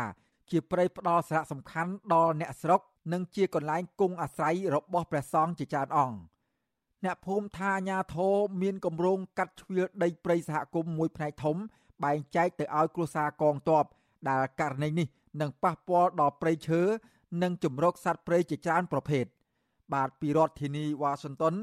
[0.51, 2.81] ជាព្រៃផ្ដល់សារៈសំខាន់ដល់អ្នកស្រុក
[3.13, 6.19] និងជាកន្លែងគង់អាស្រ័យរបស់ព្រះសង្ឃជាច្រើនអង្គ
[7.05, 11.57] អ្នកភូមិថាអាញាធរមានគម្រោងកាត់ជ្រៀលដីព្រៃសហគមន៍មួយផ្នែកធំ
[12.05, 13.85] បែងចែកទៅឲ្យគ្រួសារកងទ័ព
[14.29, 15.09] ដែលករណីនេះ
[15.41, 16.81] នឹងប៉ះពាល់ដល់ព្រៃឈើ
[17.43, 19.25] និងជំរកសត្វព្រៃជាច្រើនប្រភេទ
[19.95, 21.55] បាទពីរដ្ឋធានីវ៉ាស៊ីនតោន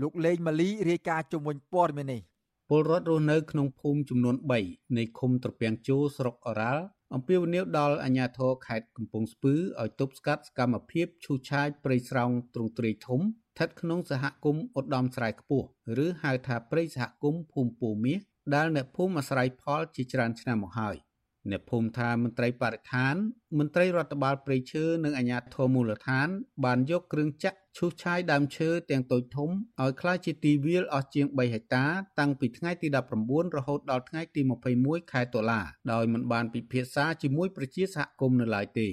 [0.00, 2.20] លោកលេងម៉ាលីរាយការណ៍ជំនួយព័ត៌មាននេះ
[2.68, 15.66] ពលរដ្ឋរស់នៅក្នុងភូមិចំនួន3នៃឃុំត្រពាំងជូស្រុកអរ៉ាល់ អំពាវនាវដល់អាជ្ញាធរខេត្តកំពង់ស្ពឺឲ្យទប់ស្កាត់សកម្មភាពឈូសឆាយព្រៃស្រោងទ្រង់ទ្រាយធំស្ថិតក្នុងសហគមន៍ឧត្តមស្រែខ្ពស់
[16.04, 18.20] ឬហៅថាព្រៃសហគមន៍ភូមិពូមាស
[18.54, 20.96] ដែលអ្នកភូមិអាស្រ័យផលជាច្រើនឆ្នាំមកហើយ។
[21.50, 23.14] អ្នកភូមិថាមន្ត្រីបរិស្ថាន
[23.58, 26.28] មន្ត្រីរដ្ឋបាលព្រៃឈើនិងអាជ្ញាធរមូលដ្ឋាន
[26.64, 31.84] បានយកគ្រឿងចាក់ឈូសឆាយដើមឈើទាំងតូចធំឲ្យក្លាយជាទីវាលអស់ជាង3ហិកតា
[32.18, 32.88] តាំងពីថ្ងៃទី
[33.22, 34.40] 19រហូតដល់ថ្ងៃទី
[34.76, 35.60] 21ខែតុលា
[35.92, 38.88] ដោយមិនបានពិភាក្សាជាមួយប្រជាសហគមន៍នៅឡើយទេ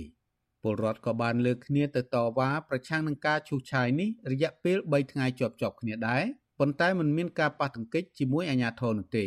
[0.63, 6.23] ពលរដ្ឋក៏បានលើកគ្នាទៅតវ៉ាប្រឆាំងនឹងការឈូសឆាយនេះរយៈពេល3ថ្ងៃជាប់ៗគ្នាដែរ
[6.59, 9.25] ប៉ុន្តែមិនមានការប៉ះទង្គិចជាមួយអាជ្ញាធរនោះទេ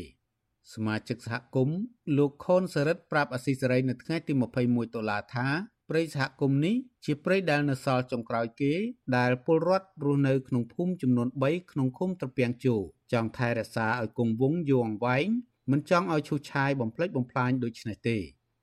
[0.74, 1.78] សមាជិកសហគមន៍
[2.16, 4.33] លោកខុនសរិទ្ធប្រាប់អស៊ីសេរីនៅថ្ងៃទី
[4.64, 5.48] 21ដុល្លារថា
[5.88, 8.72] ព្រៃសហគមន៍នេះជាព្រៃដែលនៅសល់ចុងក្រោយគេ
[9.16, 12.76] ដែលពលរដ្ឋរស់នៅក្នុងភូមិចំនួន3ក្នុងឃុំត្រពាំងជោ
[13.12, 15.28] ចង់ថែរក្សាឲ្យគង់វង្សយូរអង្វែង
[15.70, 18.18] មិនចង់ឲ្យឈូសឆាយបំផ្លិចបំផ្លាញដូចនេះទេ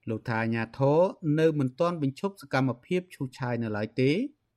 [0.09, 0.99] លោកថាអាញាធរ
[1.39, 4.11] នៅមិនទាន់បញ្ឈប់សកម្មភាពឈូសឆាយនៅឡើយទេ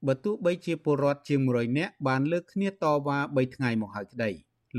[0.07, 4.31] បើទោះបីជាពលរដ្ឋជាង100នាក់បានលើកគ្នាតវ៉ា3ថ្ងៃមកហើយក្តី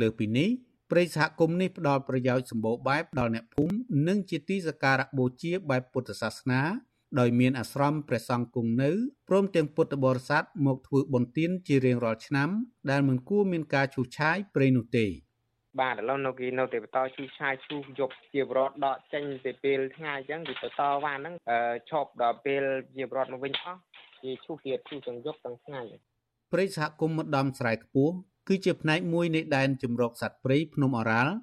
[0.01, 0.49] លើពីនេះ
[0.91, 3.75] ព្រៃសហគមន៍នេះផ្ដល់ប្រយោជន៍សម្បូរបែបដល់អ្នកភូមិ
[4.07, 6.61] និងជាទីសក្ការៈបូជាបែបពុទ្ធសាសនា
[7.19, 8.91] ដោយមានអាស្រមព្រះសង្ឃគង់នៅ
[9.29, 12.49] ព្រមទាំងពុទ្ធបរិស័ទមកធ្វើបុណ្យទានជារៀងរាល់ឆ្នាំ
[12.91, 15.05] ដែលមិនគួរមានការឈូសឆាយព្រៃនោះទេ
[15.79, 21.35] បាទឥឡូវនៅគេនៅតែបន្តឈូសឆាយឈូសយកជាបរតដកចេញទៅពេលថ្ងៃអញ្ចឹងគេទៅតវ៉ាហ្នឹង
[21.89, 22.63] ឈប់ដល់ពេល
[22.95, 23.79] ជាបរតមកវិញអស់
[24.23, 25.81] គេឈូសទៀតឈូសទាំងយប់ទាំងថ្ងៃ
[26.51, 28.15] ព្រៃសហគមន៍ម្ដំស្រែខ្ពស់
[28.47, 31.33] គឺជាផ្នែកមួយនៃដែនជំរកសត្វព្រៃភ្នំអរ៉ាល់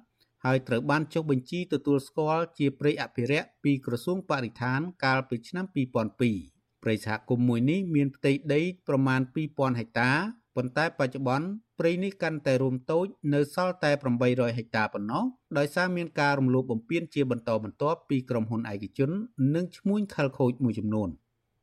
[0.45, 10.11] ហើយត្រូវបានចុះបញ្ជីទទួលស្គាល់ជាព្រៃអភិរក្សពីក្រសួងបរិស្ថានកាលពីឆ្នាំ2002ព្រៃសហគមន៍មួយនេះមានផ្ទៃដីប្រមាណ2000ហិកតា
[10.55, 11.47] ប៉ុន្តែបច្ចុប្បន្ន
[11.79, 13.91] ព្រៃនេះកាន់តែរួមតូចនៅសល់តែ
[14.25, 15.23] 800ហិកតាប៉ុណ្ណោះ
[15.57, 19.09] ដោយសារមានការរំលោភបំពានជាបន្តបន្ទាប់ពីក្រុមហ៊ុនឯកជន
[19.55, 21.09] និងឈ្មួញខលខូចមួយចំនួន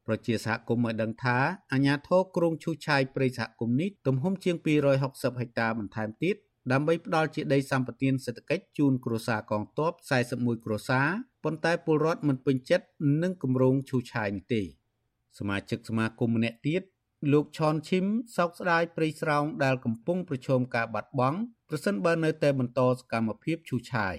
[0.06, 1.38] ប្រជាសហគមន៍ឲ្យដឹងថា
[1.72, 4.56] អាជ្ញាធរក្រុងឈូសឆាយព្រៃសហគមន៍នេះទំហំជាង
[4.98, 6.36] 260ហិកតាបន្ថែមទៀត
[6.72, 9.92] ដើម្បីផ្ដល់ជាដីសម្បត្តិសេដ្ឋកិច្ចជូនគ្រួសារកងទ័ព
[10.28, 11.06] 41គ្រួសារ
[11.44, 12.86] ប៉ុន្តែពលរដ្ឋមិនពេញចិត្ត
[13.22, 14.62] នឹងគម្រោងឈូសឆាយនេះទេ
[15.38, 16.82] សមាជិកសមាគមម្នាក់ទៀត
[17.32, 18.04] លោកឆនឈឹម
[18.36, 21.38] សោកស្ដាយព្រៃស្រោងដែលកំពុងប្រឈមការបាត់បង់
[21.68, 24.14] ប្រសិនបើនៅតែបន្តសកម្មភាពឈូសឆាយ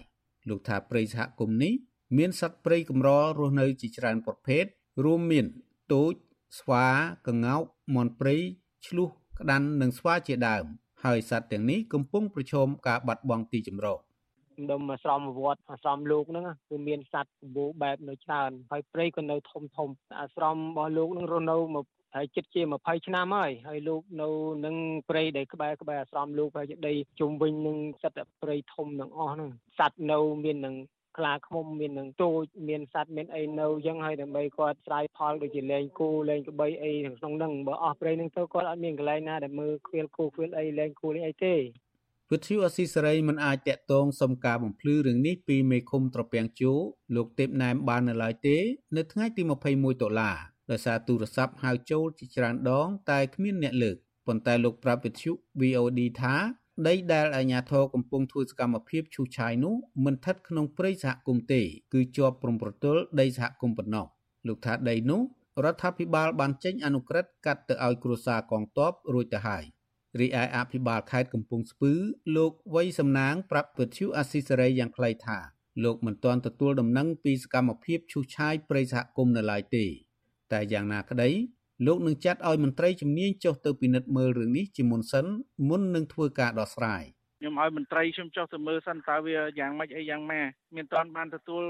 [0.49, 1.73] លោកថាព្រៃសហគមន៍នេះ
[2.17, 4.65] មានសត្វព្រៃកម្ររស់នៅជាច្រើនប្រភេទ
[5.05, 5.45] រួមមាន
[5.93, 6.13] ទូច
[6.59, 6.85] ស្វា
[7.27, 7.63] កង្កោក
[7.95, 8.35] មាន់ព្រៃ
[8.87, 10.65] ឆ្លុះក្តាន់និងស្វាជាដើម
[11.03, 13.99] ហើយសត្វទាំងនេះកំពុងប្រឈមការបាត់បង់ទីជម្រក
[14.71, 24.29] ដុំអាស្រមវត្តអាស្រមលោកហ្នឹងគឺមានសត្វសម្បូរបែបនៅច្រើនហើយព្រៃក៏នៅធំធំអាស្រមរបស់លោកនឹងរស់នៅមកហើយចិត្តជា20ឆ្នាំហើយហើយលោកនៅ
[24.65, 24.75] នឹង
[25.09, 30.75] ព្រៃដែលក្បែរក្បែរអាស្រមលោកហើយដីជុំវិញនឹងសត្វព្រៃធំទាំងអស់ហ្នឹងសត្វនៅមាននឹង
[31.17, 41.55] ខ្លាឃ្មុំមាននឹងទូចមានសត្វមានអីនៅអញ្ចឹងហើយដើម្បីគាត់ស្រ័យផលដូចជាលេងគូលេងក្បីអីក្នុងហ្នឹងបើអស់ព្រៃហ្នឹងទៅគាត់អត់មានកន្លែងណាដែលមើលខ្វៀលគូខ្វៀលអីលេងគូលេងអីទេ
[42.31, 46.71] វិទ្យុអស៊ីសេរីមិនអាចតាក់ទងសុំការបំភ្លឺរឿងនេះពីមេឃុំត្រពាំងជូ
[47.15, 48.57] លោកទេពណែមបាននៅឡើយទេ
[48.97, 49.41] នៅថ្ងៃទី
[49.73, 50.37] 21ដុល្លារ
[50.71, 56.35] ដោយសារទូរស័ព្ទហៅចូលជាច្រើនដង តែគ្មានអ្នកលើកប៉ុន្តែលោកប្រាប់វិទ្យុ VOD ថា
[56.85, 61.61] ដីដែលអាជ្ញាធរកំពុងធ្វើសកម្មភាពឈូសឆាយនោះមិនស្ថិតក្នុងព្រៃសហគមន៍ទេ
[61.93, 64.05] គឺជាប់ព្រំប្រទល់ដីសហគមន៍ប៉ុណ្ណោះ
[64.47, 65.21] លោកថាដីនោះ
[65.63, 69.63] រដ្ឋាភិបាលបានចេញអនុក្រឹត្យកាត់ទៅឲ្យគ្រួសារកងទ័ពរួចទៅហើយ
[70.19, 71.93] រីឯអភិបាលខេត្តកំពង់ស្ពឺ
[72.35, 75.37] លោកវ័យសំណាងប្រាប់ពទ្យុអាស៊ីសេរីយ៉ាងខ្លីថា
[75.83, 79.85] លោកមិនទាន់ទទួលដំណឹងពីសកម្មភាពឈូសឆាយព្រៃសហគមន៍នៅឡើយទេ
[80.51, 81.29] តែយ៉ាងណាក្តី
[81.85, 85.25] លោកនឹងចាត់ឲ្យមន្ត្រីជំនាញចុះទៅពិនិត្យមើលរឿងនេះជាមុនសិន
[85.69, 87.03] មុននឹងធ្វើការដោះស្រាយ
[87.39, 91.63] ខ្ញុំឲ្យមន្ត្រីខ្ញុំចុះទៅមើលសិនតើវាយ៉ាងម៉េចអីយ៉ាងម៉េចមានតាន់បានទទួល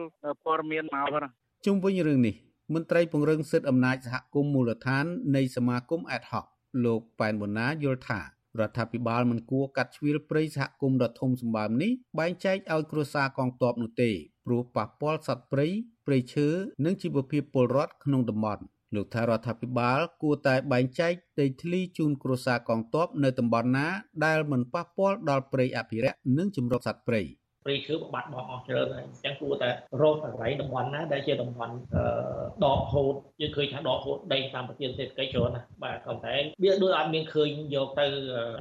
[0.46, 1.28] ព័ត៌មានមកទេ
[1.66, 2.36] ជុំវិញរឿងនេះ
[2.74, 6.46] មន្ត្រីពង្រឹងសិទ្ធិអំណាចសហគមន៍មូលដ្ឋាននៃសមាគម Ad hoc
[6.86, 8.22] លោកប៉ែនបូណាយល់ថា
[8.60, 14.12] រដ្ឋាភិបាលមិនគួរកាត់ជ្រៀលព្រៃសហគមន៍ដ៏ធំសម្បើមនេះបែងចែកឲ្យគ្រួសារកងទ័ពនោះទេ
[14.46, 15.68] ព្រោះប៉ះពាល់សត្វព្រៃ
[16.06, 16.48] ព្រៃឈើ
[16.86, 18.64] និងជីវភាពពលរដ្ឋក្នុងតំបន់
[18.96, 23.88] លោកថារដ្ឋាភិបាលគួរតែបែងចែកដីធ្លីជូនគ្រួសារកងទ័ពនៅតំបន់ណា
[24.26, 27.24] ដែលមិនប៉ះពាល់ដល់ព្រៃអភិរក្សនិងជំរកសត្វព្រៃ
[27.68, 29.70] ព្រៃឈើបាត់បង់អស់ច្រើនហើយអញ្ចឹងគួរតែ
[30.02, 31.74] រកកន្លែងតំបន់ណាដែលជាតំបន់
[32.66, 38.06] ដកហូតយើងឃើញថាដកហូតដីតាមប្រទានសេដ្ឋកិច្ចច្រើនណាបាទប៉ុន្តែវាដូចអត់មានឃើញយកទៅ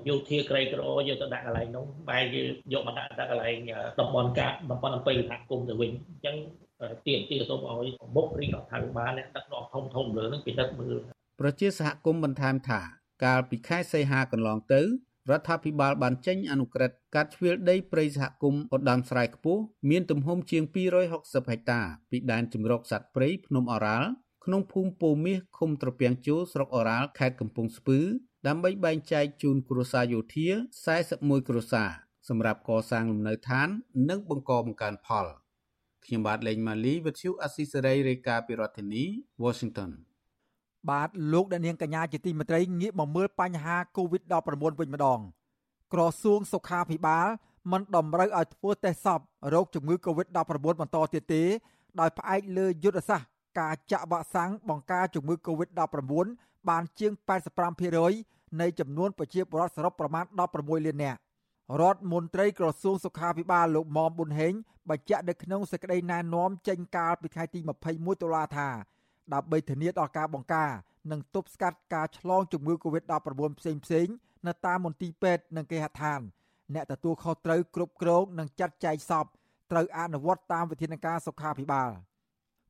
[0.08, 3.56] យោធាក្រីក្រយកទៅដាក់កន្លែងនោះបែរយើងយកមកដាក់ដាក់កន្លែង
[4.00, 6.36] តំបន់កាតំបន់អំពើសហគមន៍ទៅវិញអញ្ចឹង
[7.06, 10.96] ទាមទារសូមឲ្យមុខរីរដ្ឋាភិបាលអ្នកដឹកនាំធំធំលើនឹងពិនិត្យមើល
[11.40, 12.80] ប្រជាសហគមន៍បន្ថែមថា
[13.24, 14.82] កាលពីខែសីហាកន្លងទៅ
[15.30, 20.62] រដ្ឋាភិបាលបានចេញអនុក្រឹត្យកាត់ជ្រៀលដីព្រៃសហគមន៍ឧត្តមស្រែខ្ពស់មានទំហំជាង
[21.06, 24.08] 260ហិកតាពីដែនជម្រកសត្វព្រៃភ្នំអរ៉ាល់
[24.44, 27.98] ក្នុងភូមិពោមាសឃុំត្រពាំងជូស្រុកអរ៉ាល់ខេត្តកំពង់ស្ពឺ
[28.46, 30.48] ដើម្បីបែងចែកជូនគ្រួសារយោធា
[30.98, 31.90] 41គ្រួសារ
[32.28, 33.68] សម្រាប់កសាងលំនៅឋាន
[34.08, 35.26] និងបង្កបង្កើនផល។
[36.06, 39.04] ខ្ញុំបាទលេងម៉ាលីវិទ្យុអស៊ីសេរីរាយការណ៍ពីរដ្ឋធានី
[39.42, 39.90] Washington
[40.90, 45.20] បាទលោកអ្នកនាងកញ្ញាជាទីមេត្រីងាកមកមើលបញ្ហា COVID-19 វិញម្ដង
[45.92, 47.28] ក្រសួងសុខាភិបាល
[47.72, 49.20] មិនតម្រូវឲ្យធ្វើតេស្តសព
[49.54, 51.42] រោគជំងឺ COVID-19 បន្តទៀតទេ
[52.00, 53.28] ដោយផ្អែកលើយុទ្ធសាស្ត្រ
[53.60, 57.12] ការចាក់វ៉ាក់សាំងបង្ការជំងឺ COVID-19 បានជាង
[57.86, 60.24] 85%នៃចំនួនប្រជាពលរដ្ឋសរុបប្រមាណ
[60.56, 61.18] 16លាននាក់
[61.80, 64.54] រដ្ឋមន្ត្រីក្រសួងសុខាភិបាលលោកមុំប៊ុនហេង
[64.90, 68.68] បញ្ជាក់នៅក្នុងសេចក្តីណែនាំចេញកាលពីថ្ងៃទី21តុលាថា
[69.34, 70.70] ដើម្បីធានាដល់ការបង្ការ
[71.10, 74.06] និងទប់ស្កាត់ការឆ្លងជំងឺ Covid-19 ផ្សេងផ្សេង
[74.46, 76.20] នៅតាមមន្ទីរពេទ្យនិងគេហដ្ឋាន
[76.74, 79.26] អ្នកទទួលខុសត្រូវគ្រប់គ្រងនិងចាត់ចែងសព
[79.70, 81.90] ត្រូវអនុវត្តតាមវិធានការសុខាភិបាល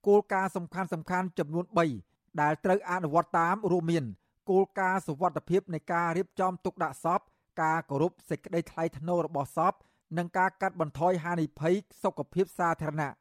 [0.07, 1.65] គោលការណ៍សំខាន់សំខាន់ចំនួន
[2.03, 4.05] 3ដែលត្រូវអនុវត្តតាមរួមមាន
[4.51, 7.21] គោលការណ៍សុវត្ថិភាពនៃការរៀបចំទុកដាក់សព
[7.61, 9.75] ការគោរពសេចក្តីថ្លៃថ្នូររបស់សព
[10.19, 13.13] និងការកាត់បន្ថយហានិភ័យសុខភាពសាធារណៈ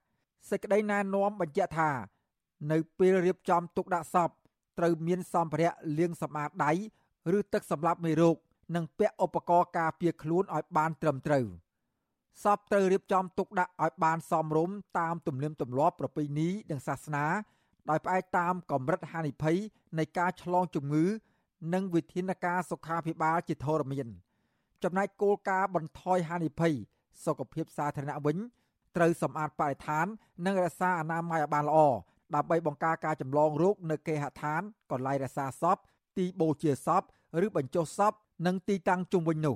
[0.50, 1.90] សេចក្តីណែនាំបញ្ជាក់ថា
[2.72, 4.30] នៅពេលរៀបចំទុកដាក់សព
[4.80, 6.72] ត្រូវមានសម្ភារៈលាងសម្អាតដៃ
[7.38, 8.36] ឬទឹកសម្លាប់មេរោគ
[8.76, 11.46] និងពាក់ឧបករណ៍ការពារខ្លួនឲ្យបានត្រឹមត្រូវ
[12.44, 17.26] សពត្រូវរៀបចំទុកដាក់ឲ្យបានសមរម្យតាមទំនៀមទម្លាប់ប្រពៃណីនិងសាសនា
[17.90, 19.58] ដោយផ្អែកតាមកម្រិតហានិភ័យ
[20.00, 21.06] នៃការឆ្លងជំងឺ
[21.74, 24.08] និងវិធានការសុខាភិបាលជាធរមាន
[24.86, 26.74] ចំណែកគោលការណ៍បន្ថយហានិភ័យ
[27.26, 28.38] សុខភាពសាធារណៈវិញ
[28.96, 30.06] ត្រូវសម្អាតបរិស្ថាន
[30.46, 31.78] និងរក្សាអនាម័យឲ្យបានល្អ
[32.36, 35.78] ដើម្បីបង្ការការចម្លងរោគនៅគេហដ្ឋានកន្លែងរក្សាសព
[36.18, 37.04] ទីបូជាសព
[37.46, 38.14] ឬបញ្ចុះសព
[38.46, 39.56] និងទីតាំងជុំវិញនោះ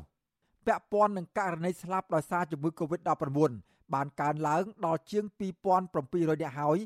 [0.65, 3.51] ពាក់ព័ន្ធនឹងករណីស្លាប់ដោយសារជំងឺ Covid-19
[3.93, 5.25] បានកើនឡើងដល់ជាង
[5.79, 6.77] 2700នាក់ហើយ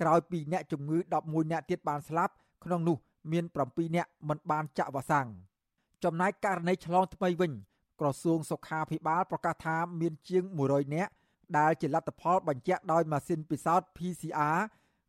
[0.00, 2.32] ក្រោយពីអ្នកជំងឺ11នាក់ទៀតបានស្លាប់
[2.64, 2.96] ក្នុងនោះ
[3.32, 5.28] មាន7នាក់មិនបានចាក់វ៉ាក់សាំង
[6.04, 7.52] ចំណែកករណីឆ្លងថ្មីវិញ
[8.00, 11.10] ក្រសួងសុខាភិបាលប្រកាសថាមានជាង100នាក់
[11.58, 14.58] ដែលជាលទ្ធផលបញ្ជាក់ដោយម៉ាស៊ីនពិសោធន៍ PCR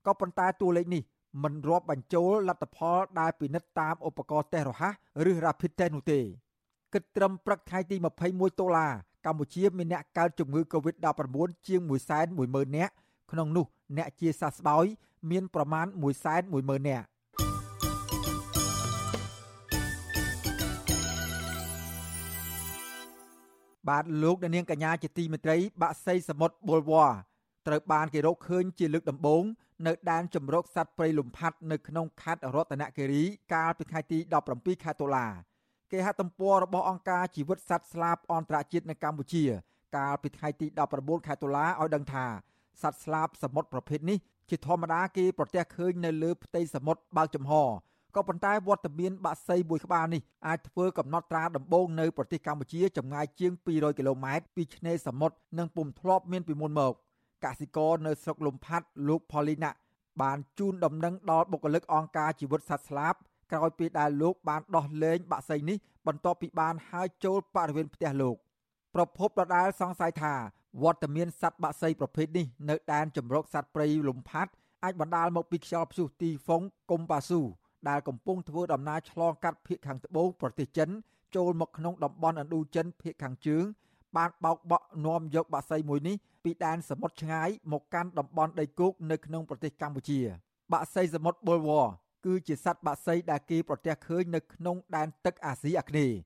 [0.06, 1.04] ក៏ប៉ុន្តែតួលេខនេះ
[1.43, 4.93] មិនរាប់បញ្ចូលលទ្ធផលដែលពិនិត្យតាមឧបករណ៍តេស្តរហ័ស
[5.32, 6.19] ឬ Rapid Test នោះទេ
[6.93, 8.93] គិតត្រឹមព្រឹកថ្ងៃទី21ដុល្លារ
[9.25, 11.82] កម្ពុជាមានអ្នកកើតជំងឺ Covid-19 ជាង
[12.30, 12.93] 110,000នាក់
[13.32, 13.65] ក្នុងនោះ
[13.97, 14.86] អ្នកជាសះស្បើយ
[15.32, 15.86] មានប្រមាណ
[16.38, 17.06] 110,000នាក់
[23.89, 27.08] បាទលោកអ្នកនាងកញ្ញាជាទីមេត្រី បាក់សីសមុទ្របុលវ៉ា
[27.67, 29.43] ត្រូវបានគេរកឃើញជាលើកដំបូង
[29.88, 33.23] នៅដែនជំរកសត្វព្រៃលំផាត់នៅក្នុងខេត្តរតនគិរី
[33.54, 34.19] កាលពីថ្ងៃទី
[34.52, 35.28] 17ខែតុលា
[35.91, 39.43] គេហទំព័ររបស់អង្គការជីវិតសត្វស្លាបអន្តរជាតិនៅកម្ពុជា
[39.97, 42.25] កាលពីថ្ងៃទី19ខែតុលាឲ្យដឹងថា
[42.82, 44.17] សត្វស្លាបសមុទ្រប្រភេទនេះ
[44.49, 47.54] ជាធម្មតាគេប្រទះឃើញនៅលើផ្ទៃសមុទ្របើកចំហ
[48.15, 56.93] ក៏ប៉ុន្តែវត្តមានបាក់សីមួយក្បាលនេះអាចធ្វើកំណត់ត្រាដំបូងនៅប្រទេសកម្ពុជាចម្ងាយជាង200គីឡូម៉ែត្រពីឆ្នេរសមុទ្រនិងពុំធ្លាប់មានពីមុនមក
[57.45, 59.72] កសិករនៅស្រុកលំផាត់លោកផលីណា
[60.22, 63.13] បានជូនដំណឹងដល់បុគ្គលិកអង្គការជីវិតសត្វស្លាប
[63.52, 68.36] ក្រោយពីដែលលោកបានដោះលែងបាក់សីនេះបន្ទាប់ពីបានហើរចូលបរិវេណផ្ទះលោក
[68.95, 70.34] ប្រភពដដែលសង្ស័យថា
[70.84, 74.52] វត្តមានសត្វបាក់សីប្រភេទនេះនៅដែនជម្រកសត្វព្រៃលំផាត់
[74.84, 77.41] អាចបណ្ដាលមកពីខ្យល់ព្យុះទីហ្វុងកុំប៉ាស៊ូ
[77.89, 80.89] ដែលកំពុងធ្វើដំណើរឆ្លងកាត់ភៀកខាងត្បូងប្រទេសចិន
[81.35, 83.65] ចូលមកក្នុងតំបន់ឥណ្ឌូចិនភៀកខាងជើង
[84.17, 90.19] បានបោកបក់នាំយកបាក់សីមួយនេះពីដែនសមុទ្រឆ្ងាយមកកាន់តំបន់ដីគោកនៅក្នុងប្រទេសកម្ពុជា
[90.71, 91.85] បាក់សីសមុទ្របុលវ៉
[92.25, 96.17] គឺជាសត្វបាក់សីដែលគេប្រទះឃើញនៅក្នុងដែនទឹកអាស៊ីអាគ្នេយ៍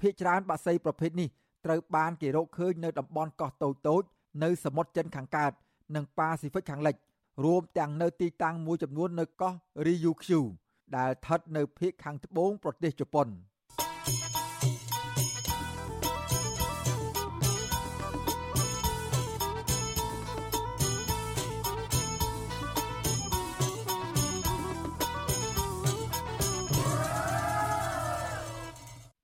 [0.00, 1.28] ភាគច្រើនបាក់សីប្រភេទនេះ
[1.64, 4.02] ត្រូវបានគេរកឃើញនៅតំបន់កោះតូចតូច
[4.44, 5.52] នៅសមុទ្រចិនខាងកើត
[5.94, 6.96] និងប៉ាស៊ីហ្វិកខាងលិច
[7.44, 9.52] រួមទាំងនៅទីតាំងមួយចំនួននៅកោះ
[9.86, 10.42] Ryukyu
[10.96, 13.28] ដែលស្ថិតនៅភាគខាងត្បូងប្រទេសជប៉ុន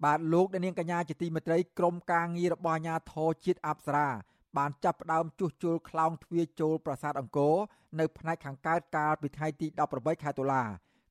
[0.05, 4.09] បាទលោកអ្នកនាងកញ្ញាជាទីមេត្រីក្រុមការងាររបស់អាជ្ញាធរជាតិអប្សរា
[4.57, 7.55] បានចាប់ផ្ដើមជួសជុលខ្លោងទ្វារចូលប្រាសាទអង្គរ
[8.01, 10.63] នៅផ្នែកខាងកើតកាលពីថ្ងៃទី18ខែតុលា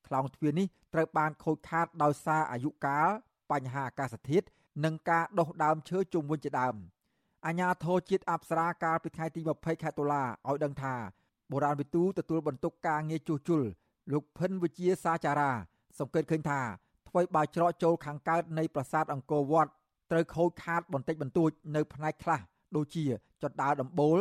[0.08, 3.08] ខ្លោងទ្វារនេះត្រូវបានខូចខាតដោយសារអាយុកាល
[3.52, 4.46] បញ្ហាអាកាសធាតុ
[4.86, 6.76] និងការដុះដើមឈើជុំវិញជាដើម
[7.46, 10.96] អាជ្ញាធរជាតិអប្សរាកាលពីថ្ងៃទី20ខែតុលាឲ្យដឹងថា
[11.52, 13.62] បុរាណវិទូទទួលបន្ទុកការងារជួសជុល
[14.12, 15.52] លោកភិនវិជាសាចារា
[16.00, 16.62] សង្កេតឃើញថា
[17.10, 19.72] ថ្មីបើច្រកចូលខាងកើតនៃប្រាសាទអង្គរវត្ត
[20.12, 22.39] ត្រូវខូចខាតបន្តិចបន្តួចនៅផ្នែកខ្លះ
[22.76, 23.06] ដូចជា
[23.44, 24.18] ចន្ទាលដំបូល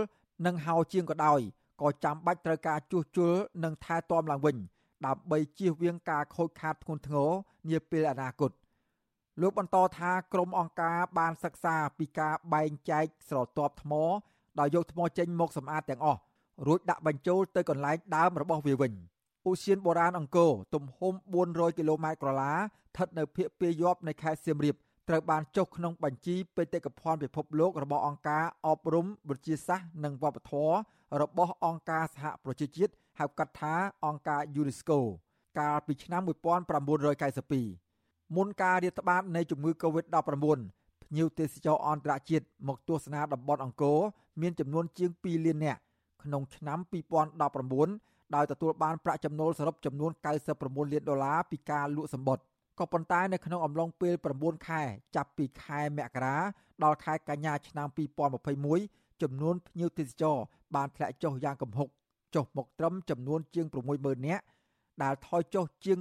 [0.46, 1.40] និងហោជាងក៏ដោយ
[1.82, 3.32] ក៏ចាំបាច់ត្រូវការជួសជុល
[3.64, 4.56] និងថែទាំឡើងវិញ
[5.06, 7.30] ដើម្បីជៀសវាងការខូចខាតធ្ងន់ធ្ងរ
[7.68, 8.50] នាពេលអនាគត
[9.40, 13.92] លោកបន្តថាក្រុមអង្គការបានសិក្សាពីការបែងចែកស្រទាប់ថ្ម
[14.58, 16.20] ដោយយកថ្មចេញមកសម្អាតទាំងអស់
[16.66, 18.92] រួចដាក់បញ្ចូលទៅកន្លែងដើមរបស់វាវិញ
[19.48, 21.14] ឧស្សាហបុរាណអង្គរទំហំ
[21.46, 24.74] 400គីឡូម៉ែត្រក្រឡាស្ថិតនៅភាគពាយ័ព្យនៃខេត្តសៀមរាប
[25.08, 30.74] ត្រូវបានចុះក្នុងបញ្ជីបេតិកភណ្ឌពិភពលោករបស់អង្គការអប់រំវិទ្យាសាស្ត្រនិងវប្បធម៌
[31.22, 34.98] របស់អង្គការសហប្រជាជាតិ ហៅកាត់ថាអង្គការ UNESCO
[35.58, 40.16] កាលពីឆ្នាំ1992មុនការរាតត្បាតនៃជំងឺ Covid-19
[41.02, 43.98] ភ្ញៀវទេសចរអន្តរជាតិមកទស្សនាតំបន់អង្គរ
[44.40, 45.80] មានចំនួនជាង2លាននាក់
[46.22, 46.78] ក្នុងឆ្នាំ
[47.56, 50.10] 2019ដោយទទួលបានប្រាក់ចំណូលសរុបចំនួន
[50.52, 52.44] 99លានដុល្លារពីការលក់សម្បត្តិ
[52.78, 54.82] ក៏ប៉ុន្តែនៅក្នុងអំឡុងពេល9ខែ
[55.16, 56.36] ចាប់ពីខែមករា
[56.84, 57.88] ដល់ខែកញ្ញាឆ្នាំ
[58.54, 60.36] 2021ចំនួនភ្ញៀវទេសចរ
[60.74, 61.88] បានធ្លាក់ចុះយ៉ាងគំហុក
[62.34, 63.66] ចុះមកត្រឹមចំនួនជាង
[63.96, 64.44] 60000នាក់
[65.02, 65.98] ដែលថយចុះជាង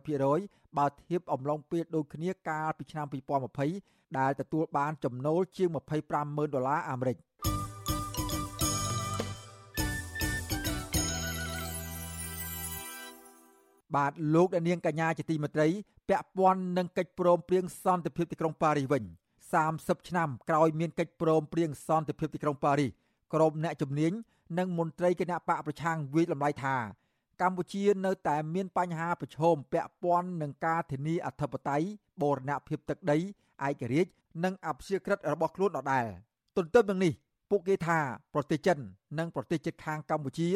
[0.00, 3.06] 98%បើធៀបអំឡុងពេលដូចគ្នាកាលពីឆ្នាំ
[3.62, 5.68] 2020ដែលទទួលបានចំណូលជាង
[6.12, 7.16] 250,000ដុល្លារអាមេរិក
[13.96, 15.68] បាទលោកអ្នកនាងកញ្ញាជាទីមេត្រី
[16.08, 19.02] ពាក់ព័ន្ធនឹងកិច្ចព្រមព្រៀងសន្តិភាពទីក្រុងប៉ារីសវិញ
[19.56, 22.90] 30ឆ្នាំក្រោយមានកិច្ចព្រមព្រៀងសន្តិភាពទីក្រុងប៉ារីស
[23.34, 24.12] ក្រុមអ្នកជំនាញ
[24.58, 26.76] និងមន្ត្រីគណៈបកប្រឆាំងវិយតម្លៃថា
[27.40, 31.86] កម្ពុជានៅតែមានបញ្ហាប្រឈមពាក់ព័ន្ធនឹងការធានាអធិបតេយ្យ
[32.22, 33.18] បូរណភាពទឹកដី
[33.66, 34.10] ឯករាជ្យ
[34.44, 36.06] និងអព្យាក្រឹតរបស់ខ្លួនដដែល
[36.56, 37.12] ទន្ទឹមនឹងនេះ
[37.50, 37.98] ពួកគេថា
[38.34, 38.78] ប្រទេសចិន
[39.18, 40.48] និងប្រទេសជិតខាងកម្ពុជា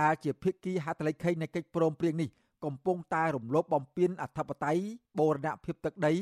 [0.00, 2.28] ដែលជាភាគីហត្ថលេខីនៃកិច្ចព្រមព្រៀងនេះ
[2.64, 4.82] កំពុងតែរំលោភបំពានអធិបតេយ្យ
[5.18, 6.12] បូរណភាពទឹកដី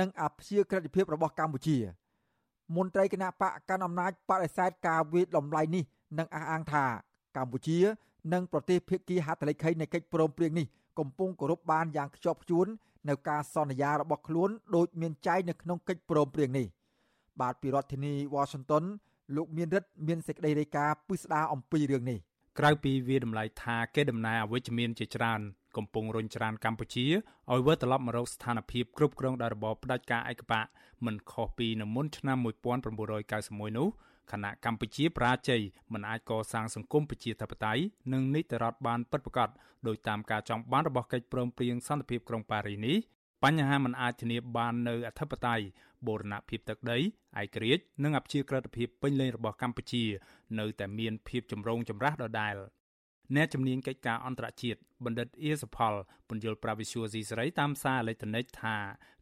[0.00, 1.76] និងអព្យាក្រឹតភាពរបស់កម្ពុជា
[2.76, 5.84] មន្ត្រីគណៈបកកាន់អំណាចបដិសេធការវិដំឡៃនេះ
[6.18, 6.84] និងអះអាងថា
[7.36, 7.78] កម្ពុជា
[8.32, 10.66] និងប្រទេសភាគីហត្ថលេខីនៃកិច្ចព្រមព្រៀងនេះ
[10.98, 12.66] កំពុងគោរពបានយ៉ាងខ្ជាប់ខ្ជួន
[13.08, 16.66] នៅការសន្យារបស់ខ្លួនដោយមានចែងនៅក្នុងកិច្ចព្រមព្រៀងនេះ
[17.40, 18.84] បាទពីរដ្ឋធានីវ៉ាស៊ីនតោន
[19.36, 22.18] លោកមានរិទ្ធមានសេចក្តីរាយការណ៍ពិស្ដារអំពីរឿងនេះ
[22.58, 25.40] ក្រៅពីវាតម្លៃថាគេដំណើរអវិជ្ជមានជាច្រើន
[25.76, 27.06] កំពុងរុញច្រានកម្ពុជា
[27.50, 30.66] ឲ្យវិលត្រឡប់មករកស្ថានភាពគ្រប់គ្រងដោយរបបផ្ដាច់ការឯកបក
[31.04, 33.88] មិនខុសពីនៅមុនឆ្នាំ1991នោះ
[34.32, 35.62] ខណៈកម្ពុជាប្រាជ័យ
[35.92, 39.48] មិនអាចកសាងសង្គមប្រជាធិបតេយ្យនិងនីតិរដ្ឋបានពិតប្រាកដ
[39.86, 42.96] ដោយតាមការចង់បានរបស់កិច្ចព្រមព្រៀងសន្តិភាពក្រុងប៉ារីសនេះ
[43.44, 45.64] បញ្ហាមិនអាចធានាបាននៅអធិបតេយ្យ
[46.06, 46.98] បូរណភាពទឹកដី
[47.40, 50.04] ឯករាជ្យនិងអព្យាក្រឹតភាពពេញលេញរបស់កម្ពុជា
[50.58, 52.54] នៅតែមានភាពចម្រូងចម្រាសដដែល
[53.36, 55.94] អ្នកជំនាញកិច្ចការអន្តរជាតិបណ្ឌិតអៀសផល
[56.28, 58.76] ពន្យល់ប្រាវិសុយស៊ីសេរីតាមសារអេឡិចត្រូនិកថា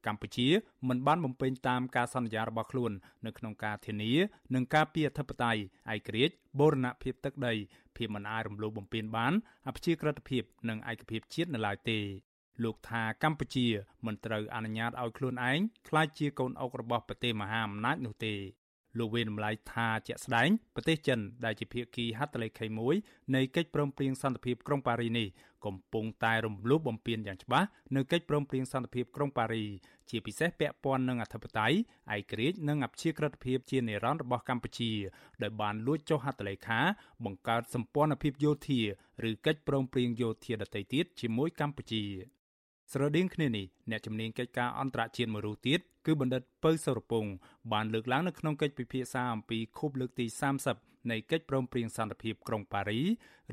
[0.06, 0.48] កម្ពុជា
[0.88, 2.92] មិនបានបំពេញតាមការសន្យារបស់ខ្លួន
[3.26, 4.12] នៅក្នុងការធានា
[4.54, 5.60] និងការពារអធិបតេយ្យ
[5.94, 7.54] ឯករាជ្យបូរណភាពទឹកដី
[7.96, 9.32] ភាពមិនអាចរំលោភបំពានបាន
[9.68, 11.98] អព្យាក្រឹតភាពនិងឯកភាពជាតិនៅឡើយទេ
[12.64, 13.66] លោកថាកម្ពុជា
[14.06, 18.34] មិនត្រូវអនុញ្ញាតឲ្យខ្លួនឯងក្លាយជាកូនអុករបស់ប្រទេសមហាអំណាចនោះទេ
[18.98, 22.66] លោកវេនម្លាយថាជាក់ស្ដែងប្រទេសចិនដែលជាភាគីហត្ថលេខី
[23.00, 25.28] 1នៃកិច្ចព្រមព្រៀងសន្តិភាពក្រុងប៉ារីនេះ
[25.64, 29.64] កំពុងតែរំលោភបំពានយ៉ាងច្បាស់នៅកិច្ចព្រមព្រៀងសន្តិភាពក្រុងប៉ារី
[30.10, 31.76] ជាពិសេសពាក់ព័ន្ធនឹងអធិបតេយ្យ
[32.14, 34.92] ឯករាជ្យនិងអព្យាក្រឹតភាពជានិរន្តរ៍របស់កម្ពុជា
[35.42, 36.80] ដោយបានលួចចុះហត្ថលេខា
[37.24, 38.80] បង្កើតសម្ព័ន្ធភាពយោធា
[39.28, 42.04] ឬកិច្ចព្រមព្រៀងយោធាដទៃទៀតជាមួយកម្ពុជា
[42.92, 47.26] ស្រដៀងគ្នានេះអ្នកជំនាញកិច្ចការអន្តរជាតិមួយរូបទៀត គឺបណ្ឌិតពៅសុរពង
[47.72, 50.26] បានលើកឡើងនៅក្នុងកិច្ចពិភាក្សាអំពីខួបលើកទី
[50.68, 53.00] 30នៃកិច្ចព្រមព្រៀងសន្តិភាពក្រុងប៉ារី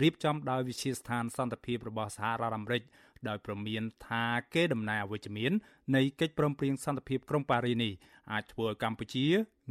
[0.02, 2.84] រៀបចំដោយវិជាស្ថានសន្តិភាពរបស់សហរដ្ឋអាមេរិក
[3.28, 5.52] ដោយប្រមានថាគេដំណើរអវិជ្ជមាន
[5.96, 7.94] នៃកិច្ចព្រមព្រៀងសន្តិភាពក្រុងប៉ារីនេះ
[8.32, 9.26] អាចធ្វើឲ្យកម្ពុជា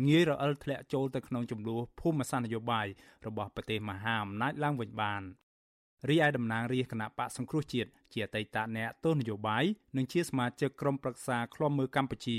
[0.08, 2.86] ងាយរអិលធ្លាក់ចូលទៅក្នុងចំនួនភូមិសាស្ត្រនយោបាយ
[3.26, 5.22] របស់ប្រទេសមហាអំណាចឡើងវិញបាន
[6.08, 9.64] រីឯតំណាងរាជគណៈបកសង្គ្រោះជាតិជាអតីតអ្នកទស្សនយោបាយ
[9.96, 12.38] និងជាសមាជិកក្រុមប្រឹក្សាឃ្លាំមើលកម្ពុជា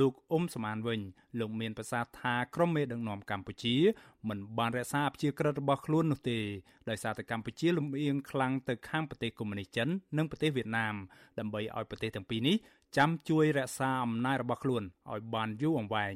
[0.00, 1.00] លោកអ៊ុំសមានវិញ
[1.38, 3.76] លោកមានប្រសាសន៍ថាក្រុមមេដឹកនាំកម្ពុជា
[4.28, 6.38] មិនបានរក្សាអព្យាក្រឹតរបស់ខ្លួននោះទេ
[6.88, 9.88] ដោយសារតែកម្ពុជាលំអៀងខ្លាំងទៅខាងប្រទេសកុម្មុយនីសចិន
[10.18, 10.94] និងប្រទេសវៀតណាម
[11.38, 12.56] ដើម្បីឲ្យប្រទេសទាំងពីរនេះ
[12.96, 14.82] ចាំជួយរក្សាអំណាចរបស់ខ្លួន
[15.12, 16.14] ឲ្យបានយូរអង្វែង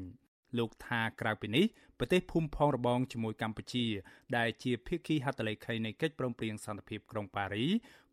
[0.59, 1.65] លោកថាក្រៅពីនេះ
[1.99, 3.87] ប្រទេសភូមិផងរបងជាមួយកម្ពុជា
[4.37, 7.67] ដែលជាភាគីហត្ថលេខីនៃកិច្ចព្រមព្រៀងសន្តិភាពក្រុងប៉ារី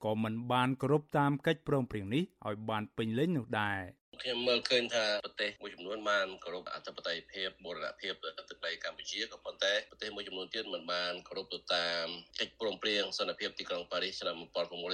[0.06, 3.82] ក៏មិនបានគោរពតាមកិច្ចព្រមព្រៀងនេះឲ្យបានពេញលេញនោះដែរ
[4.24, 12.08] ខ្ញុំមើលឃើញថាប្រទេសមួយចំនួនបានគោរពអធិបតេយ្យភាពបូរណភាពទឹកដីកម្ពុជាក៏ប៉ុន្តែប្រទេសមួយចំនួនទៀតមិនបានគោរពទៅតាម
[12.40, 14.36] កិច្ចព្រមព្រៀងសន្តិភាពទីក្រុងប៉ារីសឆ្នាំ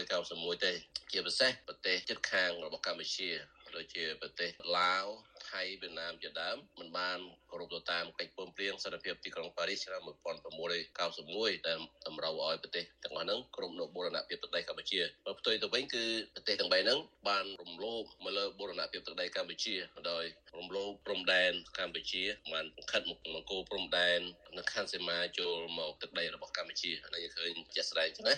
[0.03, 0.71] 1991ទេ
[1.11, 3.29] ជាពិសេសប្រទេសជិតខាងរបស់កម្ពុជា
[3.75, 5.05] ដូចជាប្រទេសឡាវ
[5.51, 7.19] ថៃវៀតណាមជាដើមមិនបាន
[7.51, 16.99] គោរពទៅតាមកិច្ចព្រមព្រៀងសន្តិភាពទីក្រុងប៉ារីសឆ្នាំ1991ដែលតម្រូវឲ្យប្រទេសទាំងអស់ហ្នឹងក្រុមនៅបូរណភាពទឹកដីកម្ពុជាបើផ្ទុយទៅវិញគឺប្រទេសទាំង3ហ្នឹង
[17.29, 19.75] បានរំលោភមកលើបូរណភាពទឹកដីកម្ពុជា
[20.11, 20.23] ដោយ
[20.57, 24.19] រំលោភព្រំដែនកម្ពុជាបានខិតមកមកគោព្រំដែន
[24.57, 28.35] នៅខណ្ឌសីមាចូលមកទឹកដីរបស់កម្ពុជាហើយយើងឃើញជាក់ស្ដែងចឹងណា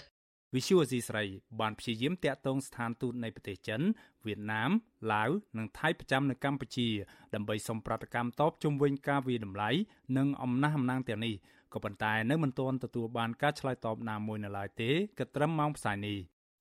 [0.56, 1.24] វិសុវអេស៊ីស្រី
[1.60, 3.80] បានព្យាយាមតាក់ទងស្ថានទូតនៃប្រទេសចិន
[4.26, 4.70] វៀតណាម
[5.12, 6.88] ឡាវនិងថៃប្រចាំនៅកម្ពុជា
[7.34, 9.70] ដើម្បីសុំប្រតិកម្មតបជុំវិញការវាយតម្លៃ
[10.18, 11.34] និងអំណះអំណាងទាំងនេះ
[11.74, 16.18] ក៏ប៉ុន្តែនៅមិនទាន់ទទួលបានការឆ្លើយតបណាមួយនៅឡើយទេគិតត្រឹមម៉ោងផ្សាយនេះ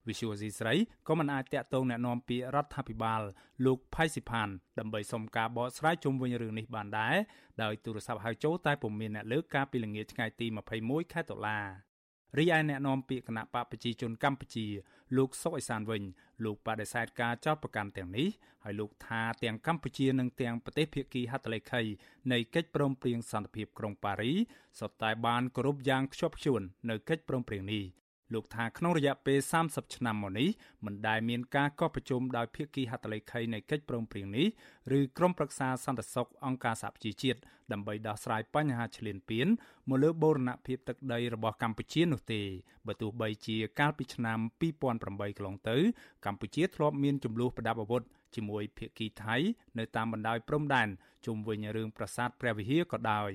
[0.08, 0.74] វិសុវអេស៊ីស្រី
[1.08, 3.22] ក៏មិនអាចតាក់ទងแนะនាំពាក្យរដ្ឋាភិបាល
[3.66, 4.48] លោកផៃស៊ីផាន
[4.78, 7.16] ដើម្បីសុំការបកស្រាយជុំវិញរឿងនេះបានដែរ
[7.62, 10.46] ដោយទូរស័ព្ទហៅចូលតែពុំមានអ្នកលើកកាលពីល្ងាចថ្ងៃទី
[10.80, 11.58] 21ខែតុលា
[12.37, 14.65] រីឯអ្នកនាំពាក្យគណៈបកប្រជាជនកម្ពុជា
[15.17, 16.03] លោកសុកអេសានវិញ
[16.45, 18.27] លោកបដិសេធការចោទប្រកាន់ទាំងនេះ
[18.63, 21.81] ហើយលោកថាទាំងកម្ពុជានិងទាំងប្រទេសភាគីហត្ថលេខី
[22.31, 24.33] នៃកិច្ចព្រមព្រៀងសន្តិភាពក្រុងប៉ារី
[24.79, 27.83] សុទ្ធតែបានគោរពយ៉ាងខ្ជាប់ខ្ជួននៅកិច្ចព្រមព្រៀងនេះ
[28.33, 30.49] លោកថាក្នុងរយៈពេល30ឆ្នាំមកនេះ
[30.85, 34.47] មិនដែលមានការកោះប្រជុំដោយភាគីហត្ថលេខីនៃកិច្ចព្រមព្រៀងនេះ
[34.97, 37.39] ឬក្រុមប្រឹក្សាសន្តិសុខអង្គការសហប្រជាជាតិ
[37.71, 39.47] ដើម្បីដោះស្រាយបញ្ហាឈ្លានពាន
[39.89, 42.41] មកលើបូរណភាពទឹកដីរបស់កម្ពុជានោះទេ
[42.87, 45.77] បើទោះបីជាកាលពីឆ្នាំ2008កន្លងទៅ
[46.25, 48.03] កម្ពុជាធ្លាប់មានចំនួនប្រដាប់អាវុធ
[48.35, 49.35] ជាមួយភាគីថៃ
[49.77, 50.87] នៅតាមបណ្ដោយព្រំដែន
[51.25, 53.31] ជុំវិញរឿងប្រាសាទព្រះវិហារក៏ដោយ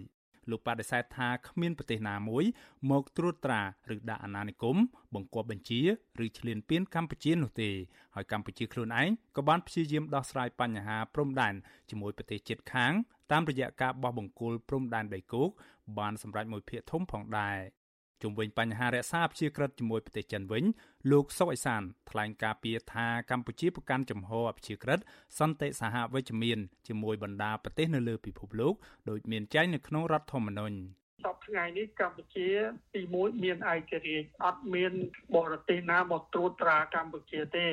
[0.51, 2.45] លោកបដិសេធថាគ្មានប្រទេសណាមួយ
[2.91, 3.63] មកត្រួតត្រា
[3.95, 4.77] ឬដាក់អាណានិគម
[5.15, 5.81] បង្គាប់បញ្ជា
[6.25, 7.71] ឬឈ្លានពានកម្ពុជានោះទេ
[8.15, 11.55] ហើយកម្ពុជាខ្លួនឯងក៏បានព្យាយាមដោះស្រាយបញ្ហាព្រំដែន
[11.91, 12.93] ជាមួយប្រទេសជិតខាង
[13.33, 15.49] តាមរយៈការបោះបង្គោលព្រំដែនដីគោក
[15.99, 17.59] បានសម្រេចមួយភាគធំផងដែរ
[18.23, 20.65] ជុំវិញបញ្ហារក្សាព្យាក្រឹតជាមួយប្រទេសចិនវិញ
[21.11, 25.01] លោកសុកអេសានថ្លែងការពីថាកម្ពុជាប្រកាន់ចំហអព្យាក្រឹត
[25.39, 26.59] សន្តិសហវិជ្ជមាន
[26.89, 28.75] ជាមួយបណ្ដាប្រទេសនៅលើពិភពលោក
[29.11, 30.77] ដោយមានចែងនៅក្នុងរដ្ឋធម្មនុញ្ញ
[31.25, 32.49] សពថ្ងៃនេះកម្ពុជា
[32.95, 34.93] ទី1មានឯករាជ្យអត់មាន
[35.37, 37.67] បរទេសណាមកត្រួតត្រាកម្ពុជាទេ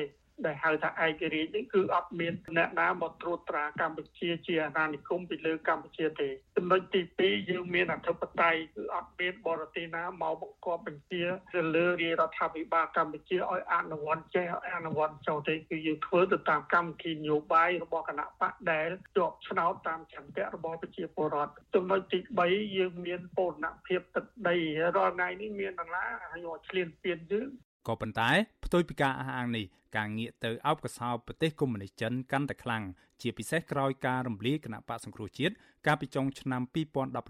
[0.46, 11.22] ដែលហៅថាឯករាជ្យនេះគឺអត់មានអ្នកណាមកត្រួតត្រាកម្ពុជាជាអាណានិគមពីលើកម្ពុជាទេចំណុចទី2យើងមានអធិបតេយ្យគឺអត់មានបរទេសណាមកបង្គាប់បញ្ជា
[11.54, 22.18] ទៅលើរាជរដ្ឋាភិបាលកម្ពុជាឲ្យអនុវត្តចេះអនុវត្តចូលទេគឺយើងធ្វើទៅតាមកម្មវិធីនយោបាយរបស់គណៈបកដែលជាប់ឆ្នោតតាមចន្ទៈរបស់ប្រជាពលរដ្ឋចំណុចទី
[22.48, 24.56] 3យើងមានពរណភាពទឹកដី
[24.96, 27.48] រាល់ថ្ងៃនេះមានដណាហើយយកឆ្លៀនពៀនយើង
[27.88, 28.30] ក៏ប៉ុន្តែ
[28.64, 29.66] ផ្ទុយពីការអះអាងនេះ
[29.96, 32.84] ការងាកទៅអោបកសោបប្រទេសកុម្មុយនីសចិនកាន់តែខ្លាំង
[33.22, 35.54] ជាពិសេសក្រោយការរំលាយគណៈបកសង្គ្រោះជាតិ
[35.86, 36.62] កាលពីចុងឆ្នាំ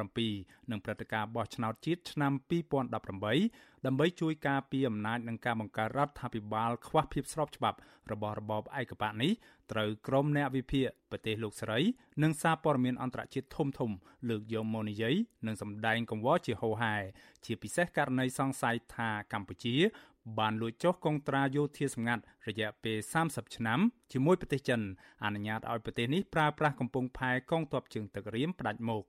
[0.01, 2.95] 2017និងព្រឹត្តិការណ៍បោះឆ្នោតជាតិឆ្នាំ2018
[3.87, 7.79] ដើម្បីជួយការពារអំណាចនិងការបង្កើតរដ្ឋាភិបាលខ្វះភាពស្របច្បាប់
[8.13, 9.33] របស់របបឯកបកនេះ
[9.73, 11.79] ត្រូវក្រុមអ្នកវិភាគប្រទេសលោកស្រី
[12.23, 13.91] និងសារព័ត៌មានអន្តរជាតិធំធំ
[14.29, 15.15] លើកយកមកនិយាយ
[15.47, 16.97] និងសម្ដែងកង្វល់ជាហូរហែ
[17.45, 19.75] ជាពិសេសករណីសង្ស័យថាកម្ពុជា
[20.39, 23.81] បានលួចចុះកុងត្រាយោធាសម្ងាត់រយៈពេល30ឆ្នាំ
[24.13, 24.81] ជាមួយប្រទេសចិន
[25.25, 29.05] អនុញ្ញាតឲ្យប្រទេសនេះប្រើប្រាស់កំពង់ផែកងទ័ពជើងទឹករៀមផ្ដាច់មុខ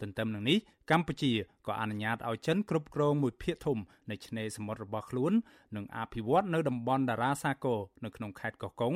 [0.00, 0.58] ទន្ទឹមនឹងនេះ
[0.90, 1.32] កម្ពុជា
[1.66, 3.78] ក៏អនុញ្ញាតឲ្យចិនគ្រប់គ្រងមួយភាគធំ
[4.10, 5.32] នៃឆ្នេរសមុទ្ររបស់ខ្លួន
[5.76, 8.94] និងអភិវឌ្ឍនៅតំបន់តារាសាគរនៅក្នុងខេត្តកោះកុង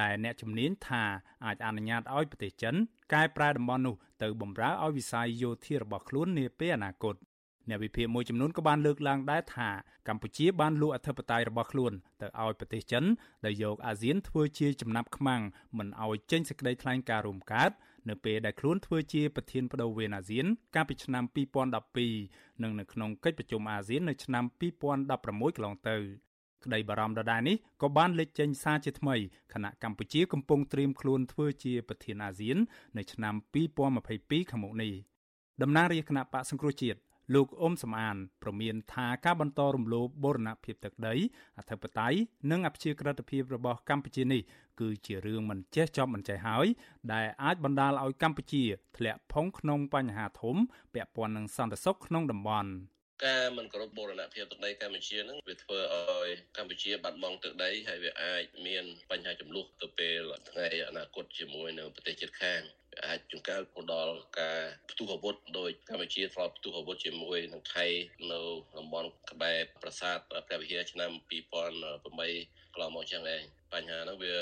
[0.00, 1.02] ដែលអ្នកជំនាញថា
[1.46, 2.74] អាចអនុញ្ញាតឲ្យប្រទេសចិន
[3.14, 7.16] កែប្រែតំបន់នោះទៅបម្រើឲ្យវិស័យយោធារបស់ខ្លួននាពេលអនាគត
[7.68, 9.68] អ្នកវិភាគមួយចំនួនក៏បានលើកឡើងដែរថា
[10.08, 13.04] កម្ពុជាបានលួចអធិបតេយ្យរបស់ខ្លួនទៅឲ្យប្រទេសចិន
[13.44, 15.42] ដែលយកអាស៊ានធ្វើជាចំណាប់ខ្មាំង
[15.78, 17.70] មិនឲ្យចេញសេចក្តីថ្លែងការណ៍រួមកើត
[18.08, 21.24] នៅពេលដែលខ្លួនធ្វើជាប្រធានបដូវវេនអាស៊ាន កាលពីឆ្នាំ
[21.94, 25.96] 2012និងនៅក្នុងកិច្ចប្រជុំអាស៊ាននៅឆ្នាំ2016កន្លងទៅ
[26.64, 29.16] ក្តីបារម្ភដដែលនេះក៏បានលេចចេញសារជាថ្មី
[29.54, 32.56] ខណៈកម្ពុជាកំពុងត្រៀមខ្លួនធ្វើជាប្រធានអាស៊ាន
[32.96, 33.34] នៅឆ្នាំ
[34.04, 34.92] 2022ខាងមុខនេះ
[35.62, 36.98] តំណាងរាជគណៈបកសង្គ្រោះជាតិ
[37.34, 41.14] លោកអ៊ុំសំអានប្រមានថាការបន្តរំលោភបូរណភាពទឹកដី
[41.58, 42.18] អធិបតេយ្យ
[42.50, 44.42] និងអព្យាក្រឹតភាពរបស់កម្ពុជានេះ
[44.80, 46.66] គឺជារឿងមិនចេះចប់មិនចេះហើយ
[47.12, 48.64] ដែលអាចបណ្ដាលឲ្យកម្ពុជា
[48.96, 50.56] ធ្លាក់ផុងក្នុងបញ្ហាធំ
[50.94, 52.70] ពាក់ព័ន្ធនឹងសន្តិសុខក្នុងតំបន់
[53.26, 60.20] ការមិនគោរពបូរណភាពទឹកដីកម្ពុជានឹងវាធ្វើឲ្យកម្ពុជាបាត់បង់ទឹកដីហើយវាអាចមានបញ្ហាចំនួនទៅពេល
[60.50, 62.62] ថ្ងៃអនាគតជាមួយនៅប្រទេសជិតខាង
[63.04, 67.86] អាចចង្កេះទៅដល់ការផ្ទុះអាវុធដោយកម្ពុជាធ្លាប់ផ្ទុះអាវុធជាមួយនឹងថៃ
[68.32, 68.40] នៅ
[68.78, 73.42] តំបន់ក្បែរប្រាសាទព្រះវិហារឆ្នាំ2008កន្លងមកចឹងឯង
[73.72, 74.34] បញ្ហាហ្នឹងវា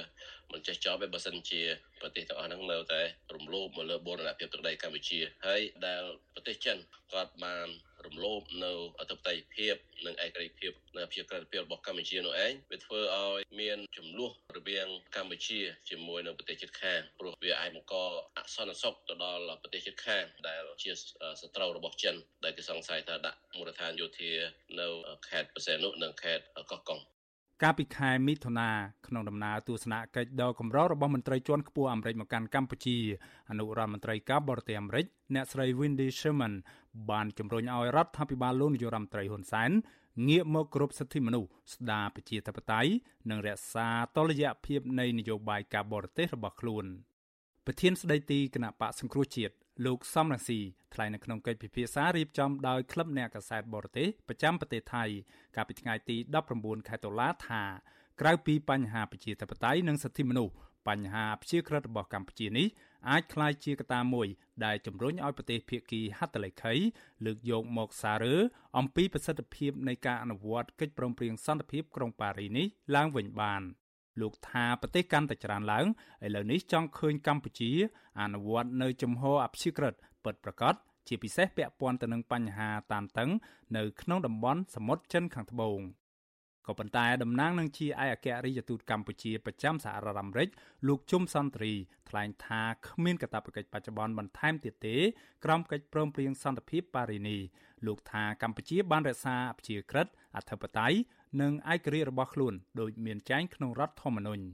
[0.53, 1.62] មិនចេះចប់ទេបើសិនជា
[2.01, 3.03] ប្រទេសទាំងអស់ហ្នឹងនៅតែ
[3.35, 6.03] រំលោភមកលើបូរណភាពទឹកដីកម្ពុជាហើយដែល
[6.35, 6.77] ប្រទេសចិន
[7.12, 7.68] គាត់បាន
[8.07, 9.75] រំលោភនៅអធិបតេយ្យភាព
[10.07, 15.61] និងឯករាជ្យភាពនៅប្រជាក្រិតភាពរបស់កម្ពុជានោះឯងវាធ្វើឲ្យមានចំនួនរវាងកម្ពុជា
[15.91, 17.95] ជាមួយនៅប្រទេសជិតខាងព្រោះវាអាចបង្ក
[18.37, 20.93] អសន្តិសុខទៅដល់ប្រទេសជិតខាងដែលជា
[21.41, 22.14] សត្រូវរបស់ចិន
[22.45, 24.33] ដែលគេសង្ស័យថាដាក់មូលដ្ឋានយោធា
[24.81, 24.89] នៅ
[25.29, 27.01] ខេត្តបរសេនុនិងខេត្តកោះកុង
[27.63, 28.71] កាលពីខែមិថុនា
[29.07, 32.97] ក្នុងដំណើរទស្សនកិច្ចដ៏កម្ររបស់មន្ត្រីជាន់ខ្ពស់អាមេរិកមកកាន់កម្ពុជា
[33.51, 36.55] អនុរដ្ឋមន្ត្រីការបរទេសអាមេរិកអ្នកស្រី Wendy Sherman
[37.11, 39.71] បានជំរុញឲ្យរដ្ឋាភិបាលលោកនាយរដ្ឋមន្ត្រីហ៊ុនសែន
[40.29, 42.91] ងាកមកគោរពសិទ្ធិមនុស្សស្ដារប្រជាធិបតេយ្យ
[43.31, 46.85] និងរក្សាតុល្យភាពនៃនយោបាយការបរទេសរបស់ខ្លួន
[47.67, 50.59] ប្រធានស្ដីទីគណៈបកសង្គ្រោះជាតិ លោកសំរងស៊ី
[50.95, 55.05] ថ្លែងនៅក្នុងកិច្ចពិភាក្សារៀបចំដោយក្លឹបអ្នកកសែតបរទេសប្រចាំប្រទេសថៃ
[55.57, 56.16] កាលពីថ្ងៃទី
[56.53, 57.62] 19ខែតុលាថា
[58.20, 60.55] ក្រៅពីបញ្ហាប្រជាធិបតេយ្យនិងសិទ្ធិមនុស្ស
[60.89, 62.66] បញ្ហាប្រជាក្រិតរបស់កម្ពុជានេះ
[63.11, 64.29] អាចក្លាយជាកត្តាមួយ
[64.64, 66.75] ដែលជំរុញឲ្យប្រទេសភាគីហត្ថលេខី
[67.25, 68.37] លើកយកមកសារឺ
[68.79, 72.66] អំពីប្រសិទ្ធភាពនៃការអនុវត្តកិច្ចព្រមព្រៀងសន្តិភាពក្រុងប៉ារីសនេះ
[72.97, 73.62] ឡើងវិញបាន។
[74.21, 75.87] លោកថាប្រទេសកាន់តែច្រើនឡើង
[76.27, 77.71] ឥឡូវនេះចង់ឃើញកម្ពុជា
[78.21, 79.95] អនុវត្តនៅជំហរអព្យាក្រឹត
[80.25, 80.75] ពិតប្រាកដ
[81.09, 83.31] ជាពិសេសពាក់ព័ន្ធទៅនឹងបញ្ហាតានតឹង
[83.77, 85.81] នៅក្នុងតំបន់សមុទ្រចិនខាងត្បូង
[86.67, 90.49] ក៏ប៉ុន្តែតំណាងនឹងជាឯកអគ្គរដ្ឋទូតកម្ពុជាប្រចាំសហរដ្ឋអាមេរិក
[90.89, 91.73] លោកជុំសន្ទ្រី
[92.09, 94.97] ថ្លែងថាគ្មានកាតព្វកិច្ចបច្ចុប្បន្នបន្ថែមទៀតទេ
[95.45, 97.39] ក្រោមកិច្ចព្រមព្រៀងសន្តិភាពប៉ារីនី
[97.87, 100.07] លោកថាកម្ពុជាបានរក្សាអព្យាក្រឹត
[100.37, 100.97] អធិបតេយ្យ
[101.41, 104.45] និងឯករាជ្យរបស់ខ្លួនដោយមានចែងក្នុងរដ្ឋធម្មនុញ្ញ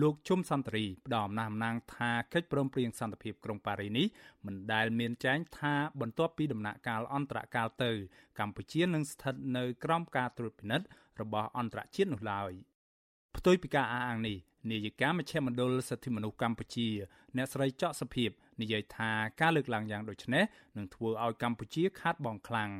[0.00, 4.06] លោកជុំសន្តិរីផ្ដល់អំណះអំណាងថាកិច្ចព្រមព្រៀងសន្តិភាពក្រុងប៉ារីនេះ
[4.46, 7.90] មិនដែលមានចែងថាបន្ទាប់ពីដំណាក់កាលអន្តរកាលទៅ
[8.38, 10.86] កម្ពុជានឹងស្ថិតនៅក្រោមការត្រួតពិនិត្យ
[11.20, 12.52] របស់អន្តរជាតិនោះឡើយ
[13.36, 14.36] ផ្ទុយពីការអះអាងនេះ
[14.70, 16.88] នាយិកាមជ្ឈមណ្ឌលសិទ្ធិមនុស្សកម្ពុជា
[17.36, 19.10] អ្នកស្រីចော့សុភីបនិយាយថា
[19.40, 20.44] ការលើកឡើងយ៉ាងដូចនេះ
[20.76, 22.70] នឹងធ្វើឲ្យកម្ពុជាខាតបង់ខ្លាំង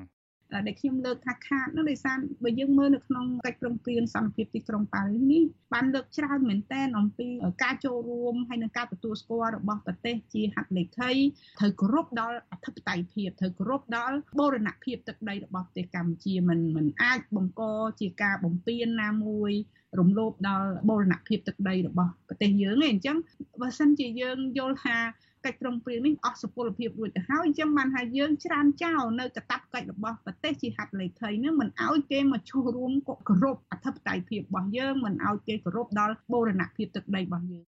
[0.55, 5.43] ដែលខ្ញុំលើកថាខាតនោះដោយសារបើយើងមើលនៅក្នុងកិច្ចព្រមព្រៀងសន្តិភាពទីក្រុងប៉ារីសនេះ
[5.75, 7.29] បានលើកច្រើនមែនទែនអំពី
[7.63, 11.11] ការចូលរួមហើយនិងការទទួលស្គាល់របស់ប្រទេសជាហត្ថលេខី
[11.59, 17.63] ត្រូវគោរពដល់អធិបតេយ្យភាពត្រូវគោរពដល់បូរណភាពទឹកដីរបស់ប្រទេសកម្ពុជាមិនមិនអាចបង្ក
[18.01, 19.53] ជាការបំពានណាមួយ
[19.99, 23.17] រំលោភដល់បូរណភាពទឹកដីរបស់ប្រទេសយើងឯងអញ្ចឹង
[23.61, 24.97] បើសិនជាយើងយល់ថា
[25.45, 32.93] កិច្ចព្រមព្រៀងនេះអស់សុពលភាពរួចទៅហើយអញ្ចឹងបានថាយើងច្រានចោលនៅកតាបកិច្ចរបស់ប្រទេសជាហត្ថលេខីនឹងមិនឲ្យគេមកចូលរួម
[33.29, 37.65] គោរពអធិបតេយ្យភាពរបស់យើងមិនឲ្យគេគោរពដល់បូរណភាពទឹកដីរបស់យើង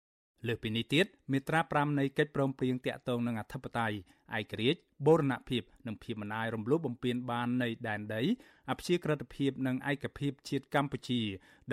[0.48, 3.98] លើសពីនេះទៀតមាត្រា5នៃកិច្ចព្រមព្រៀងតាក់ទងនឹងអធិបតេយ្យ
[4.38, 8.22] ឯករាជ្យបូរណភាពនិងភាពមិនអាយរំលោភបំពានបាននៃដែនដី
[8.70, 11.22] អព្យាក្រឹតភាពនិងឯកភាពជាតិកម្ពុជា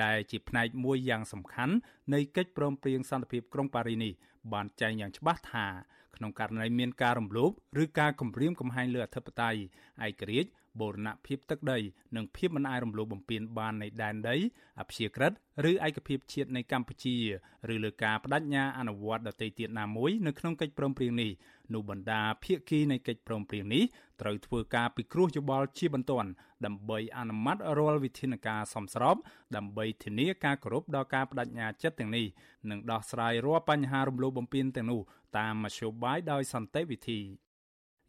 [0.03, 1.75] ដែលជាផ្នែកមួយយ៉ាងសំខាន់
[2.15, 4.13] នៃកិច្ចព្រមព្រៀងសន្តិភាពក្រុងប៉ារីនេះ
[4.53, 5.67] បានចែងយ៉ាងច្បាស់ថា
[6.17, 7.51] ក្នុងករណីមានការរំលោភ
[7.83, 9.61] ឬការគំរាមកំហែងលើអធិបតេយ្យ
[10.07, 10.51] ឯករាជ្យ
[10.81, 11.79] បូរណភាពទឹកដី
[12.17, 14.37] និងភាពមិនអាចរំលោភបំពានបាននៃដែនដី
[14.81, 15.33] អព្យាក្រឹត
[15.69, 17.17] ឬឯកភាពជាតិនៃកម្ពុជា
[17.75, 21.31] ឬលើការបដិញ្ញាអនុវត្តដទៃទៀតណាមួយនៅក្នុងកិច្ចព្រមព្រៀងនេះ
[21.75, 23.85] នោះបណ្ដាភាគីនៃកិច្ចព្រមព្រៀងនេះ
[24.21, 26.31] ត្រូវធ្វើការពិគ្រោះយោបល់ជាបន្ទាន់
[26.67, 29.17] ដើម្បីអនុម័តរាល់វិធានការសមស្រប
[29.57, 32.27] ដើម្បីធានាការគោរពដល់ការបដិញ្ញាចិត្តទាំងនេះ
[32.71, 35.01] និងដោះស្រាយរាល់បញ្ហារំលោភបំពានទាំងនោះ
[35.39, 37.21] តាមមធ្យោបាយដោយសន្តិវិធី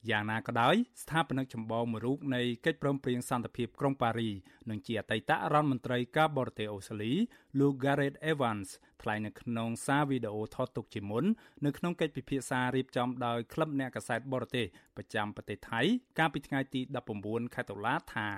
[0.09, 4.29] យ៉ាងណាក៏ដោយស្ថាបនិកចម្បងមួយរូបនៃកិច្ចព្រមព្រៀងសន្តិភាពក្រុងប៉ារី
[4.69, 7.13] និងជាអតីតរដ្ឋមន្ត្រីការបរទេសអូស្ត្រាលី
[7.59, 8.69] លោក Gareth Evans
[9.01, 11.25] ថ្លែងនៅក្នុងសារវីដេអូថតទុកជាមុន
[11.65, 14.65] នៅក្នុងកិច្ចពិភាក្សារៀបចំដោយក្លឹបអ្នកកាសែតបរទេស
[14.97, 15.81] ប្រចាំប្រទេសថៃ
[16.19, 16.81] កាលពីថ្ងៃទី
[17.17, 18.29] 19ខែតុលាថា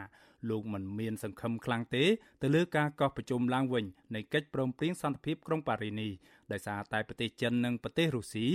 [0.49, 2.03] លោកមិនមានសង្ឃឹមខ្លាំងទេ
[2.41, 3.85] ទៅលើការកោះប្រជុំឡើងវិញ
[4.15, 6.11] នៃកិច្ចព្រមព្រៀងសន្តិភាពក្រុងប៉ារីនេះ
[6.51, 8.47] ដោយសារតែប្រទេសចិននិងប្រទេសរុស្ស៊ី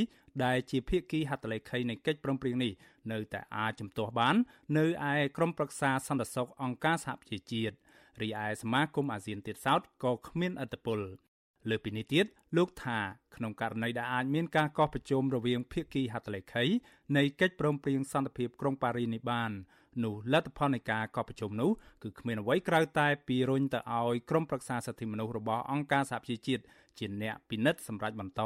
[0.44, 2.72] ដែលជាភាគីហត្ថលេខីនៃកិច្ចព្រមព្រៀងនេះ
[3.12, 4.36] នៅតែអាចជំទាស់បាន
[4.78, 7.74] នៅឯក្រុមប្រឹក្សាសន្តិសុខអង្គការសហប្រជាជាតិ
[8.22, 11.00] រីឯសមាគមអាស៊ានទៀតសោតក៏គ្មានអត្តពល
[11.70, 12.26] លើពីនេះទៀត
[12.56, 12.98] លោកថា
[13.36, 16.64] ក្នុងករណីដែលអាចមានការកោះប្រជុំរវាងភាគីហត្ថលេខី
[17.16, 19.52] នៃកិច្ចព្រមព្រៀងសន្តិភាពក្រុងប៉ារីនេះបាន
[20.04, 21.70] នោះលទ្ធផលនៃការកោះប្រជុំនោះ
[22.02, 26.62] គឺគ្មានអ្វីក្រៅតែពីរុញទៅឲ្យក្រុមប្រឹក្សាសិទ្ធិមនុស្សរបស់អង្គការសហប្រជាជាតិ
[26.98, 28.42] ជាអ្នកពិនិត្យសម្រាប់បន្ត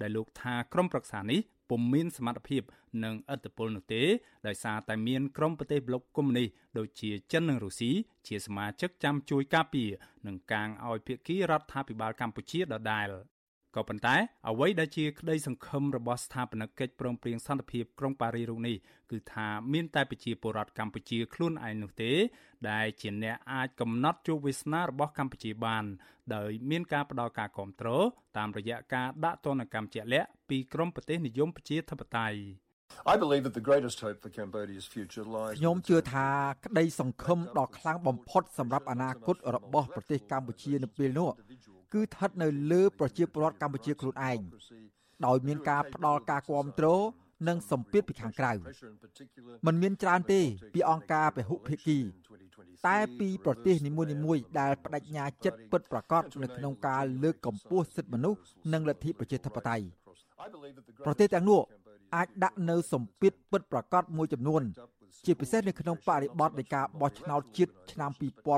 [0.00, 1.40] ដែលលោកថាក្រុមប្រឹក្សានេះ
[1.70, 2.62] ពុំមានសមត្ថភាព
[3.04, 4.02] និងឥទ្ធិពលនោះទេ
[4.46, 7.90] ដោយសារតែមានក្រុមប្រទេសប្លុកកុម្មុយនីសដូចជាចិននិងរុស្ស៊ី
[8.28, 9.90] ជាសមាជិកចាំជួយការពារ
[10.26, 13.08] និងកាងឲ្យភាគីរដ្ឋាភិបាលកម្ពុជាដដែល
[13.76, 14.16] ក៏ប៉ុន្តែ
[14.50, 18.76] អ្វីដែលជាក្តីសង្ឃឹមរបស់ស្ថាបនិកកិច្ចព្រមព្រៀងសន្តិភាពក្រុងប៉ារីរុងនេះ
[19.10, 22.12] គឺថាមានតែប្រជាពលរដ្ឋកម្ពុជាខ្លួនឯងនោះទេ
[22.70, 25.84] ដែលជាអ្នកអាចកំណត់ជោគវាសនារបស់កម្ពុជាបាន
[26.34, 28.04] ដោយមានការផ្ដល់ការគ្រប់គ្រង
[28.36, 32.38] តាមរយៈការដាក់ទណ្ឌកម្មជាក់លាក់ពីក្រមប្រទេសនិយមប្រជាធិបតេយ្យ
[33.12, 36.28] I believe that the greatest hope for Cambodia's future lies ខ្ញុំជឿថា
[36.64, 41.30] ក្តីសង្ឃឹមដ៏ខ្លាំងបំផុតសម្រាប់អនាគតរបស់ប្រទេសកម្ពុជានៅពេលនោះ
[41.94, 44.38] គឺស្ថិតនៅលើប្រជាពលរដ្ឋកម្ពុជាខ្លួនឯង
[45.26, 47.02] ដោយមានការផ្ដល់ការគ្រប់គ្រង
[47.48, 48.52] និងសម្ពាធពីខាងក្រៅ
[49.66, 50.40] มันមានច្រើនទេ
[50.74, 51.98] ពីអង្គការពហុភាគី
[52.86, 53.90] តែពីប្រទេសនី
[54.24, 58.40] មួយៗដែលបដិញ្ញាចិត្តពិតប្រាកដនៅក្នុងការលើកកម្ពស់សិទ្ធិមនុស្ស
[58.72, 59.84] និងលទ្ធិប្រជាធិបតេយ្យ
[61.06, 61.60] ប្រទេសទាំងនោះ
[62.16, 64.62] អាចដាក់នៅសម្ពាធពិតប្រាកដមួយចំនួន
[65.26, 68.10] ជាពិសេសនៅក្នុងបរិបទនៃការបោះឆ្នោតជាតិឆ្នាំ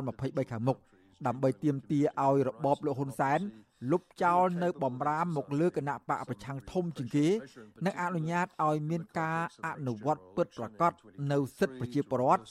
[0.03, 0.79] 2023ខាងមុខ
[1.27, 3.41] ដើម្បីទាមទារឲ្យរបបលោកហ៊ុនសែន
[3.91, 7.29] លុបចោលនៅបំរាមមកលើគណៈបកប្រឆាំងធំជាងគេ
[7.87, 10.93] និងអនុញ្ញាតឲ្យមានការអនុវត្តពិតប្រាកដ
[11.33, 12.43] នៅសិទ្ធិប្រជាពលរដ្ឋ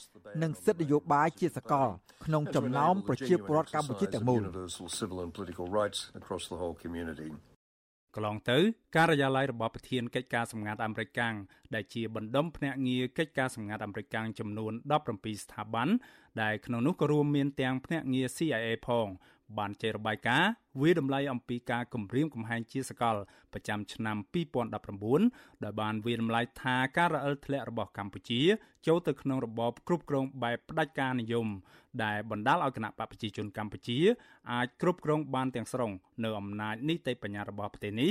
[0.42, 1.88] និងសិទ្ធិនយោបាយជាសកល
[2.24, 4.42] ក្នុងចំណោមប្រជាពលរដ្ឋកម្ពុជាទាំងមូល
[8.16, 8.58] កន្លងទៅ
[8.96, 11.34] ការិយាល័យរបស់ប្រធានកិច្ចការសម្ងាត់អាមេរិកកាំង
[11.74, 14.72] ដែលជាបណ្ដុំភ្នាក់ងារកិច្ចការសម្ងាត់អាមេរិកកាំងចំនួន
[15.08, 15.88] 17ស្ថាប័ន
[16.42, 19.08] ដែលក្នុងនោះក៏រួមមានទាំងភ្នាក់ងារ CIA ផង
[19.58, 23.16] បានចេញរបាយការណ៍វាតម្លៃអំពីការគម្រាមកំហែងជាសកល
[23.52, 24.16] ប្រចាំឆ្នាំ
[24.86, 28.40] 2019ដោយបានវាតម្លៃថាការរអិលធ្លាក់របស់កម្ពុជា
[28.86, 31.46] ចូលទៅក្នុងរបបគ្រប់គ្រងបែបផ្ដាច់ការនិយម
[32.04, 33.98] ដែលបណ្ដាលឲ្យគណៈបកប្រជាជនកម្ពុជា
[34.52, 35.90] អាចគ្រប់គ្រងបានទាំងស្រុង
[36.24, 38.10] នៅអំណាចនីតិបញ្ញត្តិរបស់ប្រទេសនេះ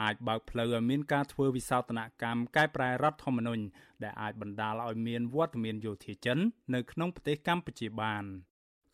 [0.00, 3.62] អាចបើកផ្លូវឲ្យមានការធ្វើវិសោធនកម្មកែប្រែរដ្ឋធម្មនុញ្ញ
[4.02, 6.38] ដែលអាចបណ្ដាលឲ្យមានវត្តមានយោធាចិន
[6.74, 8.24] នៅក្នុងប្រទេសកម្ពុជាបាន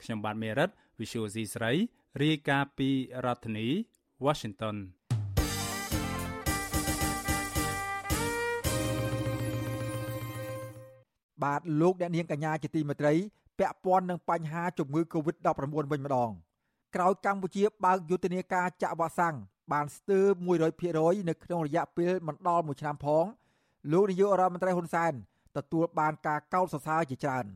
[0.02, 1.72] ខ្ញុំបាទមេរិត Visual C ស្រី
[2.22, 2.88] រាយការណ៍ពី
[3.24, 3.68] រដ្ឋធានី
[4.24, 4.76] Washington
[11.42, 13.14] បាទលោកអ្នកនាងកញ្ញាជាទីមេត្រី
[13.58, 15.48] ពាក់ព័ន្ធនឹងបញ្ហាជំងឺ Covid-19
[15.92, 16.30] វិញម្ដង
[16.94, 19.36] ក្រោយកម្ពុជាបើកយុទ្ធនាការចាក់វ៉ាក់សាំង
[19.72, 20.26] បានស្ទើរ
[20.78, 23.24] 100%នៅក្នុងរយៈពេលមិនដល់1ឆ្នាំផង
[23.92, 25.12] លោកនាយករដ្ឋមន្ត្រីហ៊ុនសែន
[25.56, 27.46] ទទួលបានការកោតសរសើរជាច្រើន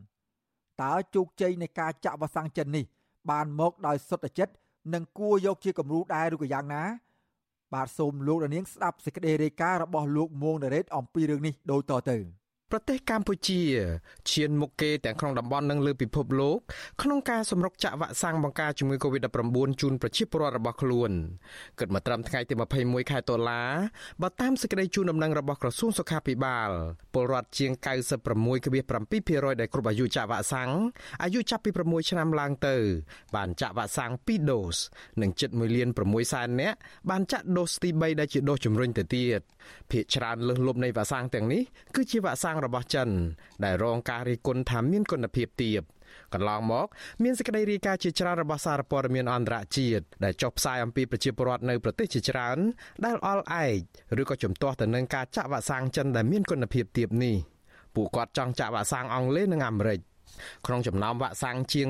[0.82, 2.84] តើជោគជ័យនៃការចាក់វ៉ាក់សាំងចិននេះ
[3.30, 4.54] បានមកដោយសុទ្ធចិត្ត
[4.94, 6.82] និងគួរយកជាគំរូដែរឬក៏យ៉ាងណា
[7.74, 12.18] បាទសូមលោកនាងស្ដាប់សេចក្តីរាយការណ៍របស់លោកមួងណារ៉េតអំពីរឿងនេះដូចតទៅ។
[12.72, 13.62] ប្រទេសកម្ពុជា
[14.30, 16.58] ឈានមុខគេទាំងក្នុងតំបន់និងលើពិភពលោក
[17.02, 21.10] ក្នុងការសម្រុកចាក់វ៉ាក់សាំងបង្ការជំងឺ Covid-19 ជូនប្រជាពលរដ្ឋរបស់ខ្លួន
[21.78, 23.62] គិតមកត្រឹមថ្ងៃទី21ខែតុលា
[24.22, 26.70] បើតាមសេចក្តីជូនដំណឹងរបស់ក្រសួងសុខាភិបាល
[27.14, 27.72] ពលរដ្ឋជាង
[28.44, 30.70] 96.7%ដែលគ្រប់អាយុចាក់វ៉ាក់សាំង
[31.22, 32.76] អាយុចាប់ពី6ឆ្នាំឡើងទៅ
[33.36, 34.76] បានចាក់វ៉ាក់សាំង2ដូស
[35.22, 36.76] និងជិត1លាន6សែននាក់
[37.10, 39.40] បានចាក់ដូសទី3ដែលជាដូសជំរុញទៅទៀត
[39.90, 41.62] ភាគច្រើនលើសលប់នៃវ៉ាក់សាំងទាំងនេះ
[41.94, 43.08] គឺជាវ៉ាក់សាំងរបស់ចិន
[43.64, 45.82] ដែលរងការរិះគន់ថាមានគុណភាពទាប
[46.34, 46.86] កន្លងមក
[47.22, 52.58] មានសេចក្តីរាយការណ៍ជាច្រើនរបស់សារព័ត៌មានអន្តរជាតិដែលចុះផ្សាយអំពីប្រជាពលរដ្ឋនៅប្រទេសជាច្រើន
[53.04, 53.78] ដែលអល់ឯក
[54.20, 57.34] ឬក៏ជំទាស់ទៅនឹងការចាក់វ៉ាក់សាំងចិនដែលមានគុណភាពទាបនេះ
[57.94, 60.00] ពួកគាត់ចង់ចាក់វ៉ាក់សាំងអង់គ្លេសនិងអាមេរិក
[60.66, 61.88] ក្នុងចំណោមវ៉ាក់សាំងជាង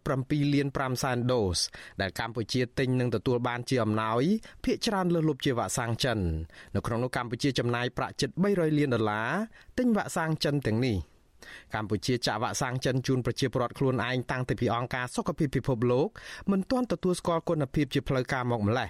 [0.00, 1.58] 37លាន5សែនដូស
[2.00, 4.22] ដែលកម្ពុជាទិញនិងទទួលបានជាអំណោយ
[4.64, 6.18] ភាគច្រើនលើសលប់ជាវ៉ាក់សាំងចិន
[6.74, 9.30] នៅក្នុងនោះកម្ពុជាចំណាយប្រាក់ជិត300លានដុល្លារ
[9.78, 10.96] ទិញវ៉ាក់សាំងចិនទាំងនេះ
[11.74, 16.08] កម្ពុជាចាក់វ៉ាក់សាំងចិនជូនប្រជាពលរដ្ឋខ្លួនឯងតាំងពីអង្គការសុខភាពពិភពលោក
[16.50, 18.88] មិនទាន់ទទួលស្គាល់គុណភាពជាផ្លូវការមកម្លេះ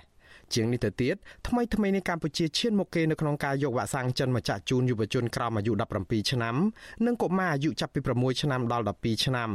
[0.54, 1.16] ជាងនេះទៅទៀត
[1.48, 5.72] ថ្មីថ្មីនេះកម្ពុជាឈានមុខគេនៅក្នុងការយកវ៉ាក់សាំងចិនមកចាក់ជូនយុវជនក្រោមអាយុ
[6.02, 6.56] 17ឆ្នាំ
[7.06, 9.50] និងកុមារអាយុចាប់ពី6ឆ្នាំដល់12ឆ្នាំ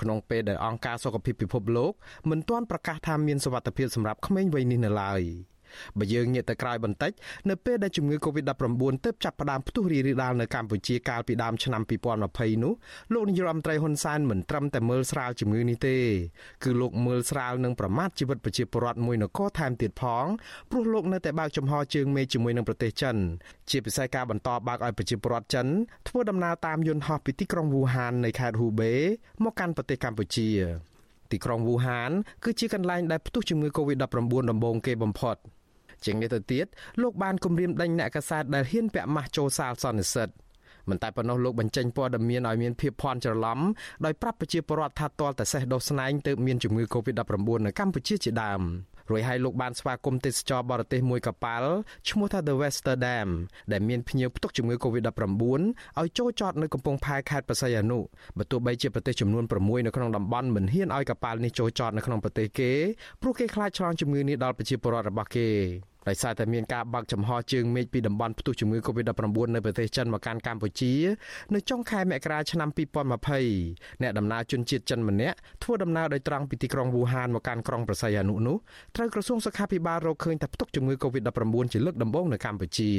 [0.00, 1.92] ក្នុងពេលដែលអង្គការសុខភាពពិភពលោក
[2.30, 5.22] មិនទាន់ប្រកាសថាមានសុវត្ថិភាពសម្រាប់ក្មេងវ័យនេះនៅឡើយ។
[5.98, 7.12] បើយើងងាកទៅក្រោយបន្តិច
[7.50, 11.82] នៅពេលដែលជំងឺ Covid-19 ទើបចាប់ផ្ដើមផ្ទុះរីករាលដាលនៅកម្ពុជាកាលពីដើមឆ្នាំ
[12.22, 12.72] 2020នោះ
[13.12, 15.96] លោកនាយរដ្ឋមន្ត្រីហ៊ុនសែនមិនត្រឹមតែមើលស្រាលជំងឺនេះទេ
[16.64, 20.26] គឺលោកមើលស្រាលនឹងប្រមាថជីវិតប្រជាពលរដ្ឋមួយនគរថែមទៀតផង
[20.70, 23.16] ព្រោះលោកនៅតែបើកចំហជើងមេជាមួយនឹងប្រទេសចិន
[23.70, 25.66] ជាពិសេសការបន្តបើកឲ្យប្រជាពលរដ្ឋចិន
[26.08, 28.92] ធ្វើដំណើរតាមយន្តហោះពីទីក្រុងវូហាននៃខេត្តហ៊ូបេ
[29.44, 30.48] មកកាន់ប្រទេសកម្ពុជា
[31.32, 32.10] ទីក្រុងវូហាន
[32.44, 34.04] គឺជាកន្លែងដែលផ្ទុះជំងឺ Covid-19
[34.50, 35.36] ដំបូងគេបំផុត
[36.06, 36.66] ជាងនេះទៅទៀត
[37.02, 40.30] លោកបានគម្រាមដេញអ្នកកសែតដែលហ៊ានពាក់ម៉ាស់ចូលសាលសន្និសិទ
[40.90, 43.58] មិនតែប៉ុណ្ណោះលោកបញ្ចេញព័ត៌មានឲ្យមានភាពភ័ន្តច្រឡំ
[44.04, 48.62] ដោយប្រាប់ប្រជាពលរដ្ឋថាទាល់តែសេះដោះស្នែងទើបមានជំងឺ Covid-19 នៅកម្ពុជាជាដើម
[49.10, 51.70] រួចហើយលោកបានស្វាគមន៍ទេសចរបរទេសមួយកប៉ាល់
[52.08, 53.28] ឈ្មោះថា The Westerdam
[53.72, 55.44] ដែលមានភ្ញៀវផ្ទុកជំងឺ Covid-19
[56.00, 57.98] ឲ្យចូលចតនៅកំពង់ផែខេត្តបរសៃអនុ
[58.38, 62.70] បើទោះបីជាប្រទេសចំនួន6នៅក្នុងតំបន់មិនហ៊ានឲ្យកប៉ាល់នេះចូលចតនៅក្នុងប្រទេសគេ
[63.20, 65.48] ព្រោះគេខ្លាចឆ្លងជំងឺនេះដល់ប្រជាពលរដ្ឋរបស់គេ
[66.08, 70.92] ដោយសារតែមានការបើកចំហជើងមេឃពីតំបន់ផ្ទុះជំងឺ Covid-19 នៅប្រទេសចិនមកកាន់កម្ពុជា
[71.54, 72.68] នៅចុងខែមករាឆ្នាំ
[73.36, 78.56] 2020អ្នកដំណើរជនជាតិចិនម្នាក់ធ្វើដំណើរដោយត្រង់ពីទីក្រុងវូហានមកកាន់ក្រុងប្រស័យអនុនោះ
[78.96, 82.90] ត្រូវក្រសួងសុខាភិបាលរកឃើញថាផ្ទុកជំងឺ Covid-19 ជាលើកដំបូងនៅកម្ពុជា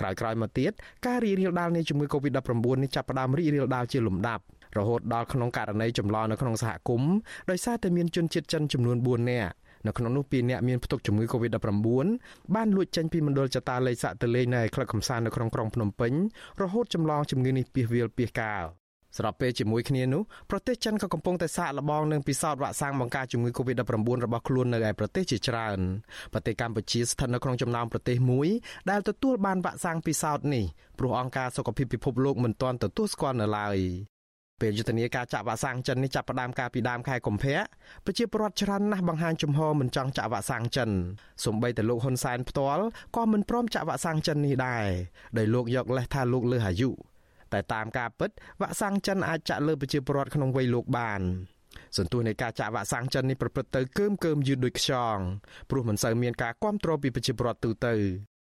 [0.00, 0.72] ក្រោយៗមកទៀត
[1.06, 4.42] ការរីករាលដាលនៃជំងឺ Covid-19 នេះចាប់ផ្ដើមរីករាលដាលជាលំដាប់
[4.78, 7.12] រហូតដល់ក្នុងករណីចម្លងនៅក្នុងសហគមន៍
[7.50, 9.52] ដោយសារតែមានជនជាតិចិនចំនួន4នាក់
[9.86, 12.06] នៅក្នុងនោះពីអ្នកមានផ្ទុកជំងឺ Covid-19
[12.54, 16.12] បានលួចចេញពីមណ្ឌលចតាលេខសាក់ទៅលេងនៅក្លឹបកំសាន្តនៅក្នុងក្រុងភ្នំពេញ
[16.62, 18.64] រហូតចម្លងជំងឺនេះពីវាលពីកាល
[19.18, 25.78] ស្របពេលជាមួយគ្នានោះប្រទេសចិនក៏កំពុងតែសាកល្បងនឹងពិសោធន៍វ៉ាក់សាំងបង្ការជំងឺ Covid-19 របស់ខ្លួននៅឯប្រទេសជាច្រើន
[26.32, 28.48] ប្រទេសកម្ពុជាស្ថិតនៅក្នុងចំណោមប្រទេសមួយ
[28.90, 30.64] ដែលទទួលបានវ៉ាក់សាំងពិសោធន៍នេះ
[30.98, 33.78] ព្រោះអង្គការសុខភាពពិភពលោកមិនទាន់ទទួលស្គាល់នៅឡើយ
[34.60, 37.58] ពេលយុទ្ធនាការចាក់វ៉ាក់សាំងចិននេះចាប់ផ្ដើមកាលពីដើមខែកុម្ភៈ
[38.04, 40.90] ប្រជាពលរដ្ឋច្រើនណាស់បង្ហាញចំហមិនចង់ចាក់វ៉ាក់សាំងចិន
[41.44, 42.84] សូម្បីតែលោកហ៊ុនសែនផ្ទាល់
[43.16, 44.86] ក៏មិនព្រមចាក់វ៉ាក់សាំងចិននេះដែរ
[45.38, 46.90] ដោយលោកយកលេសថាលោកលើសអាយុ
[47.52, 48.30] តែតាមការពិត
[48.60, 51.20] វ៉ាក់សាំងចិនអាចចាក់លើប្រជាពលរដ្ឋក្នុងវ័យលោកបាន
[51.96, 55.16] សន្ទុះនៃការចាក់វ៉ាក់សាំងចិននេះប្រព្រឹត្តទៅកើមកើមយឺតដូចខ្យង
[55.70, 57.94] ព្រោះមិនសូវមានការគ្រប់គ្រងពីប្រជាពលរដ្ឋទូទៅ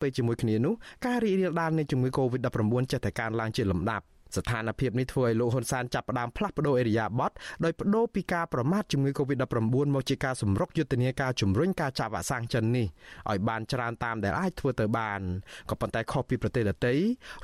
[0.00, 0.74] ពេលជាមួយគ្នានោះ
[1.06, 4.04] ការរីករាលដាលនៃជំងឺ Covid-19 ចេះតែកើនឡើងជាលំដាប់
[4.36, 7.32] ស្ថានភាពនេះធ្វើឲ្យលោកហ៊ុនសែនចាប់ផ្ដើមផ្លាស់ប្ដូរអេរយាប័ត
[7.64, 9.54] ដោយបដូរពីការប្រមាថជំងឺ Covid-19
[9.94, 12.86] មកជាការសម្រុកយុទ្ធនាការជំរុញការចាក់វ៉ាក់សាំងចិននេះ
[13.30, 15.20] ឲ្យបានច្រើនតាមដែលអាចធ្វើទៅបាន
[15.70, 16.94] ក៏ប៉ុន្តែខុសពីប្រទេសដទៃ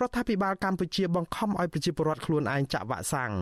[0.01, 3.33] រដ្ឋាភិបាលកម្ពុជាបង្ខំឲ្យប្រជាពលរដ្ឋខ្លួនឯងចាក់វ៉ាក់សាំង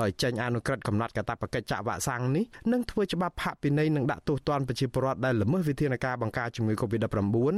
[0.00, 7.54] ដោយចេញអនុក្រឹត្យកំណត់កាតព្វកិច្ចចាក់វ៉ាក់សាំងនេះនិងធ្វើច្បាប់ផាកពិន័យនិងដាក់ទោសទណ្ឌប្រជាពលរដ្ឋដែលល្មើសវិធានការបង្ការជំងឺ Covid-19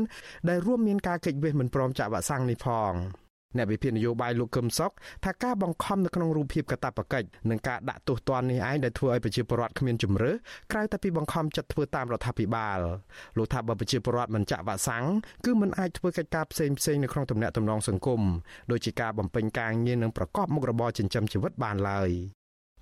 [0.48, 3.25] ដែលរួមមានការគេចវេះមិនព្រមចាក់វ៉ាក់សាំងនេះផង
[3.58, 4.92] អ្នកវិភាគនយោបាយលោកកឹមសុខ
[5.24, 10.32] ថាការបង្ខំនៅក្នុងរូបភាពកាតព្វកិច្ចនិងការដាក់ទោសទណ្ឌនេះឯងដែលធ្វើឲ្យប្រជាពលរដ្ឋគ្មានជំរឿ
[10.72, 12.78] ក្រៅតែពីបង្ខំចិត្តធ្វើតាមរដ្ឋាភិបាល
[13.36, 15.04] លោកថាបើប្រជាពលរដ្ឋមិនចាក់វ៉ាក់សាំង
[15.44, 18.22] គឺមិនអាចធ្វើកិច្ចការផ្សេងផ្សេងនៅក្នុងទំនាក់ទំនងសង្គម
[18.70, 22.10] ដូចជាការបំពេញការងារនិងប្រកបមុខរបរចិញ្ចឹមជីវិតបានឡើយ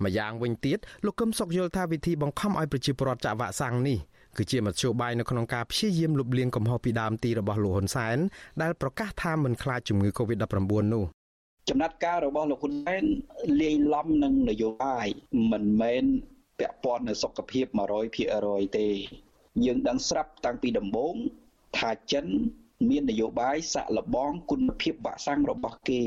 [0.05, 3.99] ម្យ៉ាងវិញទៀតលោកកឹមសុខយល់ថាវិធីបង្ខំឲ្យប្រជាពលរដ្ឋចាក់វ៉ាក់សាំងនេះ
[4.39, 8.17] គឺជាមធ្យោបាយនៅក្នុងការព្យាយាមលុបលាងកំហុសពីដើមទីរបស់លោកហ៊ុនសែន
[8.63, 11.05] ដែលប្រកាសថាមិនខ្លាចជំងឺ Covid-19 នោះ
[11.69, 13.05] ចំណាត់ការរបស់លោកហ៊ុនសែន
[13.61, 15.07] លាយឡំនឹងនយោបាយ
[15.53, 16.05] មិនមែន
[16.59, 17.67] ពាក់ព័ន្ធនឹងសុខភាព
[18.21, 18.89] 100%ទេ
[19.65, 21.15] យើងដឹងស្រាប់តាំងពីដំបូង
[21.79, 22.27] ថាចិន
[22.89, 26.03] មាននយោបាយសាក់លបងគុណភាពវ៉ាក់សាំងរបស់គេ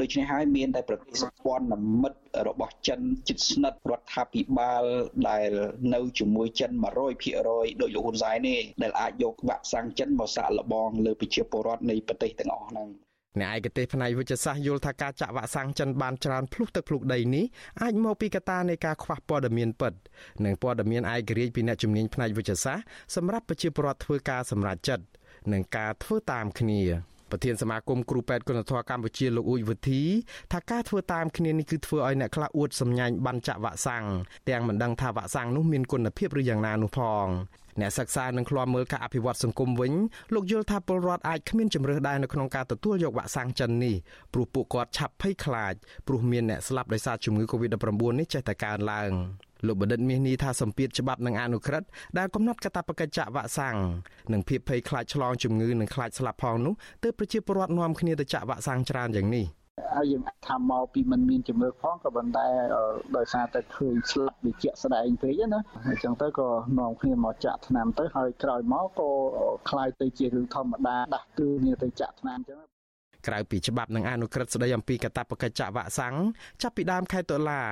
[0.00, 1.66] ដូច្នេះហើយមានតែប្រទេសសម្ព័ន្ធ
[2.02, 4.84] មិត្តរបស់ចិនជិតស្និទ្ធរដ្ឋាភិបាល
[5.28, 5.50] ដែល
[5.94, 6.70] នៅជាមួយចិន
[7.22, 12.88] 100%ដោយលោកហ៊ុនសែននេះដែលអាចយកវ៉ាក់សាំងចិនមកសាក់លបងលើប្រជាពលរដ្ឋនៃប្រទេសទាំងអស់ហ្នឹង
[13.40, 17.44] អ្នកឯកទេសផ្នែកវិទ្យាសាស្ត្រយល់ថាការចាក់វ៉ាក់សាំងចិនបានច្រើនភ្លុះទឹកភ្លុះដីនេះ
[17.82, 19.92] អាចមកពីកត្តានៃការខ្វះព័ត៌មានពិត
[20.44, 22.84] និងព័ត៌មានឯករាជ្យពីអ្នកជំនាញផ្នែកវិទ្យាសាស្ត្រ
[23.16, 25.04] សម្រាប់ប្រជាពលរដ្ឋធ្វើការសម្រេចចិត្ត
[25.52, 26.80] និងការធ្វើតាមគ្នា
[27.32, 30.02] ប្រធានសមាគមគ្រូពេទ្យគុណធម៌កម្ពុជាលោកអ៊ូចវិធី
[30.52, 34.04] ថាការធ្វើតាមគ្នានេះគឺធ្វើឲ្យអ្នកខ្លះអួតសម្ញាញបានចាក់វ៉ាក់សាំង
[34.48, 37.26] ទាំងមិនដឹងថាវ៉ាក់សាំងនោះមានគុណភាពឬយ៉ាងណានោះផង
[37.80, 39.92] អ្នកសិក្សានឹងឃ្លាំមើលការអភិវឌ្ឍសង្គមវិញ
[40.34, 43.96] លោកយល់ថាពលរដ្ឋអាចគ្មានជំរឿសដែរនៅក្នុងការទទួលយកវ៉ាក់សាំងចិននេះ
[44.32, 45.74] ព្រោះពួកគាត់ឆាប់ភ័យខ្លាច
[46.06, 49.12] ព្រោះមានអ្នកស្លាប់ដោយសារជំងឺ Covid-19 នេះចេះតែកើនឡើង
[49.67, 53.75] លោកបណ្ឌិតមាសនេះថាសម្ពាធច្បាប់និងអនុក្រឹត្យដែលកំណត់កាតព្វកិច្ចចាក់វ៉ាក់សាំង
[54.33, 56.73] និងភាពភ័យខ្លាចឆ្លងជំងឺនិងខ្លាចស្លាប់ផងនោះ
[57.03, 59.45] ទើបប្រជាពលរដ្ឋនាំគ្នាទៅចាក់វ៉ាក់សាំងច្រើនយ៉ាងនេះ
[59.95, 62.45] ហើយយើងថាមកពីมันមានជំនឿផងក៏ប៉ុន្តែ
[63.17, 66.47] ដោយសារតែឃើញស្លាប់វាជាក់ស្ដែងពេកណាអញ្ចឹងទៅក៏
[66.79, 69.09] នាំគ្នាមកចាក់ថ្នាំទៅហើយក្រោយមកក៏
[69.69, 72.59] คล้ายទៅជារឿងធម្មតាដាស់តឿនគ្នាទៅចាក់ថ្នាំអញ្ចឹង
[73.26, 76.14] ក្រៅពីច្បាប់និងអនុក្រឹត្យស្តីអំពីកាតព្វកិច្ចចាក់វ៉ាក់សាំង
[76.62, 77.62] ចាប់ពីដើមខែតុលា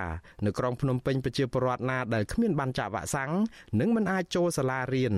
[0.45, 3.31] នៅក្រុងភ្នំពេញប្រជាពលរដ្ឋណាដែលគ្មានបានចាក់វ៉ាក់សាំង
[3.81, 5.15] នឹងមិនអាចចូលសាលារៀន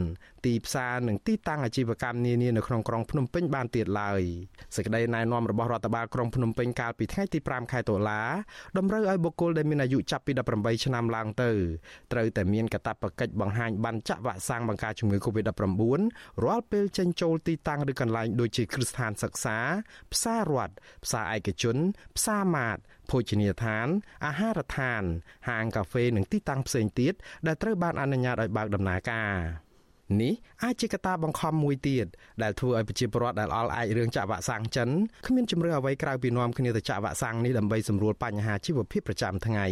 [0.46, 4.22] ទីផ្សារនិងទីតាំងអាជីវកម្មនានានៅក្នុងក្រុងភ្នំពេញបានទៀតឡើយ
[4.76, 8.20] សេចក្តីណែនាំរបស់រដ្ឋបាលក្រុងភ្នំពេញកាលពីថ្ងៃទី5ខែតុលា
[8.78, 11.50] តម្រូវឲ្យបុគ្គលដែលមានអាយុចាប់ពី18ឆ្នាំឡើងទៅ
[12.12, 16.00] ត្រូវតែមានកាតព្វកិច្ចបង្ហាញបានចាក់វ៉ាក់សាំងបង្ការជំងឺ Covid-19
[16.44, 19.56] រាល់ពេលចេញចូលទីតាំងឬកន្លែងដូចជាគ្រឹះស្ថានសិក្សា
[20.12, 21.76] ផ្សាររដ្ឋផ្សារឯកជន
[22.16, 22.78] ផ្សារម៉ាត
[23.10, 23.86] ភោជនីយដ្ឋាន
[24.26, 25.02] អាហារដ្ឋាន
[25.48, 27.14] ហាងកាហ្វេនិងទីតាំងផ្សេងទៀត
[27.46, 29.34] ដែលត្រូវបានអនុញ្ញាតឲ្យបើកដំណើរការ
[30.20, 32.06] នេះអាចជាកត្តាបង្ខំមួយទៀត
[32.42, 34.88] ដែលធ្វើឲ្យប្រជាពលរដ្ឋដែលអល់អាចរឿងចាក់វ៉ាក់សាំងចិន
[35.26, 39.66] គ្មានជំរឿអ្វីក្រៅពីនាំគ្នាទៅចាក់វ៉ាក់សាំងនេះដើម្បីសម្រួលបញ្ហាជីវភាពប្រចាំថ្ងៃ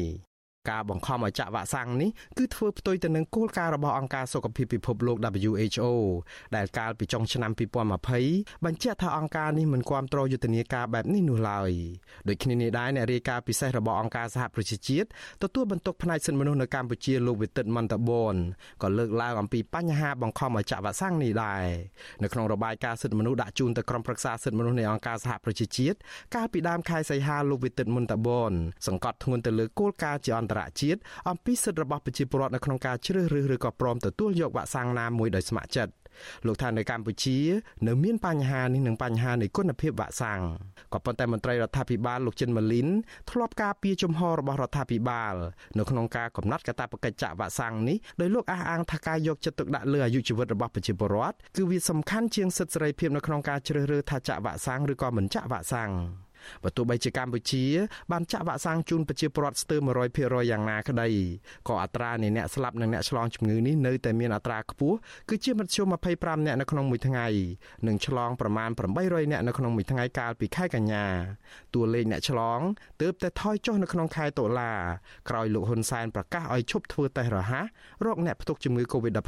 [0.69, 5.85] ការបង្ខំឲ្យចាក់វ៉ាក់សាំងនេះគឺធ្វើផ្ទុយទៅនឹងគោលការណ៍របស់អង្គការសុខភាពពិភពលោក WHO
[6.57, 7.51] ដែលកាលពីចុងឆ្នាំ
[8.09, 11.71] 2020បញ្ជាក់ថាអង្គការនេះមិនគាំទ្រយុទ្ធនាការបែបនេះនោះឡើយ
[12.29, 15.09] ដូចគ្នានេះដែរអ្នករាយការណ៍ពិសេសរបស់អង្គការសហប្រជាជាតិ
[15.43, 18.35] ទទួលបន្ទុកផ្នែកសិទ្ធិមនុស្សនៅកម្ពុជាលោកវិទិតមន្តបន
[18.83, 21.65] ក៏លើកឡើងអំពីបញ្ហាបង្ខំឲ្យចាក់វ៉ាក់សាំងនេះដែរ
[22.23, 25.97] នៅក្នុងរបាយការណ៍សិទ្ធិមនុស្សដាក់ជូនទៅក្រុមប្រឹក្សាសិទ្ធិមនុស្សនៃអង្គការសហប្រជាជាតិ
[26.35, 28.53] កាលពីដើមខែសីហាលោកវិទិតមន្តបន
[28.87, 35.93] សង្កត់ធ្ងន់ទៅលើគោលការណ៍ជាអន្តរជាតិអំពីសិទ្ធិរបស់ប្រជាពលរដ្ឋនៅក្នុងការជ្រើសរើសឬក៏ព្រមទទួលយកវ៉ាក់សាំងណាមួយដោយស្ម័គ្រចិត្ត
[36.47, 37.39] លោកថានៅកម្ពុជា
[37.87, 40.41] នៅមានបញ្ហានេះនឹងបញ្ហានៃគុណភាពវ៉ាក់សាំង
[40.93, 42.89] ក៏ប៉ុន្តែមន្ត្រីរដ្ឋាភិបាលលោកចិនម៉ាលីន
[43.31, 45.35] ធ្លាប់ការពីជំហររបស់រដ្ឋាភិបាល
[45.79, 55.91] នៅក្នុងការកំណត់កាតព្វកិច្ចចាក់វ៉ាក់សាំងនេះដោយលោកអះអាងថាការយកចិត្តទុកដាក់លើអាយុជីវិតរបស់ប្រជាពលរដ្ឋគឺវាសំខាន់ជាងសិទ្ធិសេរីភាពនៅក្នុងការជ្រើសរើសថាចាក់វ៉ាក់សាំងឬក៏មិនចាក់វ៉ាក់សាំង
[56.65, 57.65] បើទោះបីជាកម្ពុជា
[58.13, 59.81] បានចាក់វ៉ាក់សាំងជូនប្រជាពលរដ្ឋស្ទើរ
[60.15, 61.09] 100%យ៉ាងណាក្តី
[61.69, 64.97] ក៏អត្រានៃអ្នកស្លាប់និងអ្នកឆ្លងជំងឺនេះនៅតែមានអត្រាខ្ពស់
[65.29, 65.87] គឺជាមធ្យម
[66.19, 67.27] 25អ្នកនៅក្នុងមួយថ្ងៃ
[67.87, 68.71] និងឆ្លងប្រមាណ
[69.01, 71.07] 800អ្នកនៅក្នុងមួយថ្ងៃកាលពីខែកញ្ញា
[71.75, 72.61] តួលេខអ្នកឆ្លង
[73.01, 74.73] ទើបតែថយចុះនៅក្នុងខែតុលា
[75.29, 77.67] ក្រោយលោកហ៊ុនសែនប្រកាសឲ្យឈប់ធ្វើតេស្តរហ័ស
[78.07, 79.23] រកអ្នកផ្ទុកជំងឺ Covid-19 តែ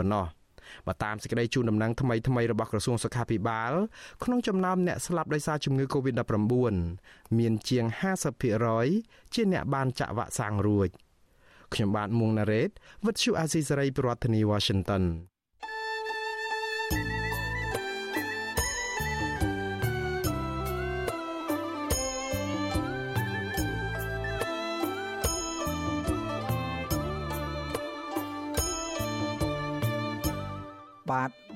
[0.00, 0.26] ប៉ុណ្ណោះ។
[0.86, 3.72] បើតាមសេចក្តីជូនដំណឹងថ្មីថ្មីរបស់ក្រសួងសុខាភិបាល
[4.24, 6.74] ក្នុងចំណោមអ្នកស្លាប់ដោយសារជំងឺ Covid-19
[7.38, 7.84] មានជាង
[8.60, 10.88] 50%ជាអ្នកបានចាក់វ៉ាក់សាំងរួច
[11.74, 12.70] ខ្ញុំបាទមុងណារ៉េត
[13.04, 15.04] With you Azizi ប្រធានាធិបតី Washington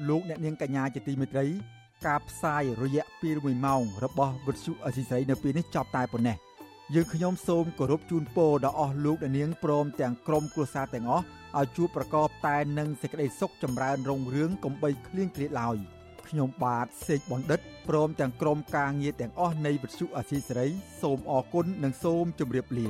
[0.08, 1.46] លោកអ្នកនាងកញ្ញាជាទីមេត្រី
[2.06, 6.36] ការផ្សាយរយៈពេល1ម៉ោងរបស់វិទ្យុអសីស្រីនៅពេលនេះចប់តែប៉ុណ្ណេះ
[6.94, 11.24] យើងខ្ញុំសូមគោរពជូនពរដល់អស់លោកអ្នកនាងព្រមទាំងក្រុមគ្រួសារទាំងអស់
[11.58, 15.76] ឲ្យជួបប្រកបតែនឹងសេចក្តីសុខចម្រើនរុងរឿងកំបីគ្លៀងគ្លាតឡើយ
[16.28, 20.68] ខ្ញុំបាទសេកបណ្ឌិតព្រមទាំងក្រុមការងារទាំងអស់នៃវិទ្យុអសីសេរី
[21.02, 22.88] សូមអរគុណនិងសូមជម្រាបលា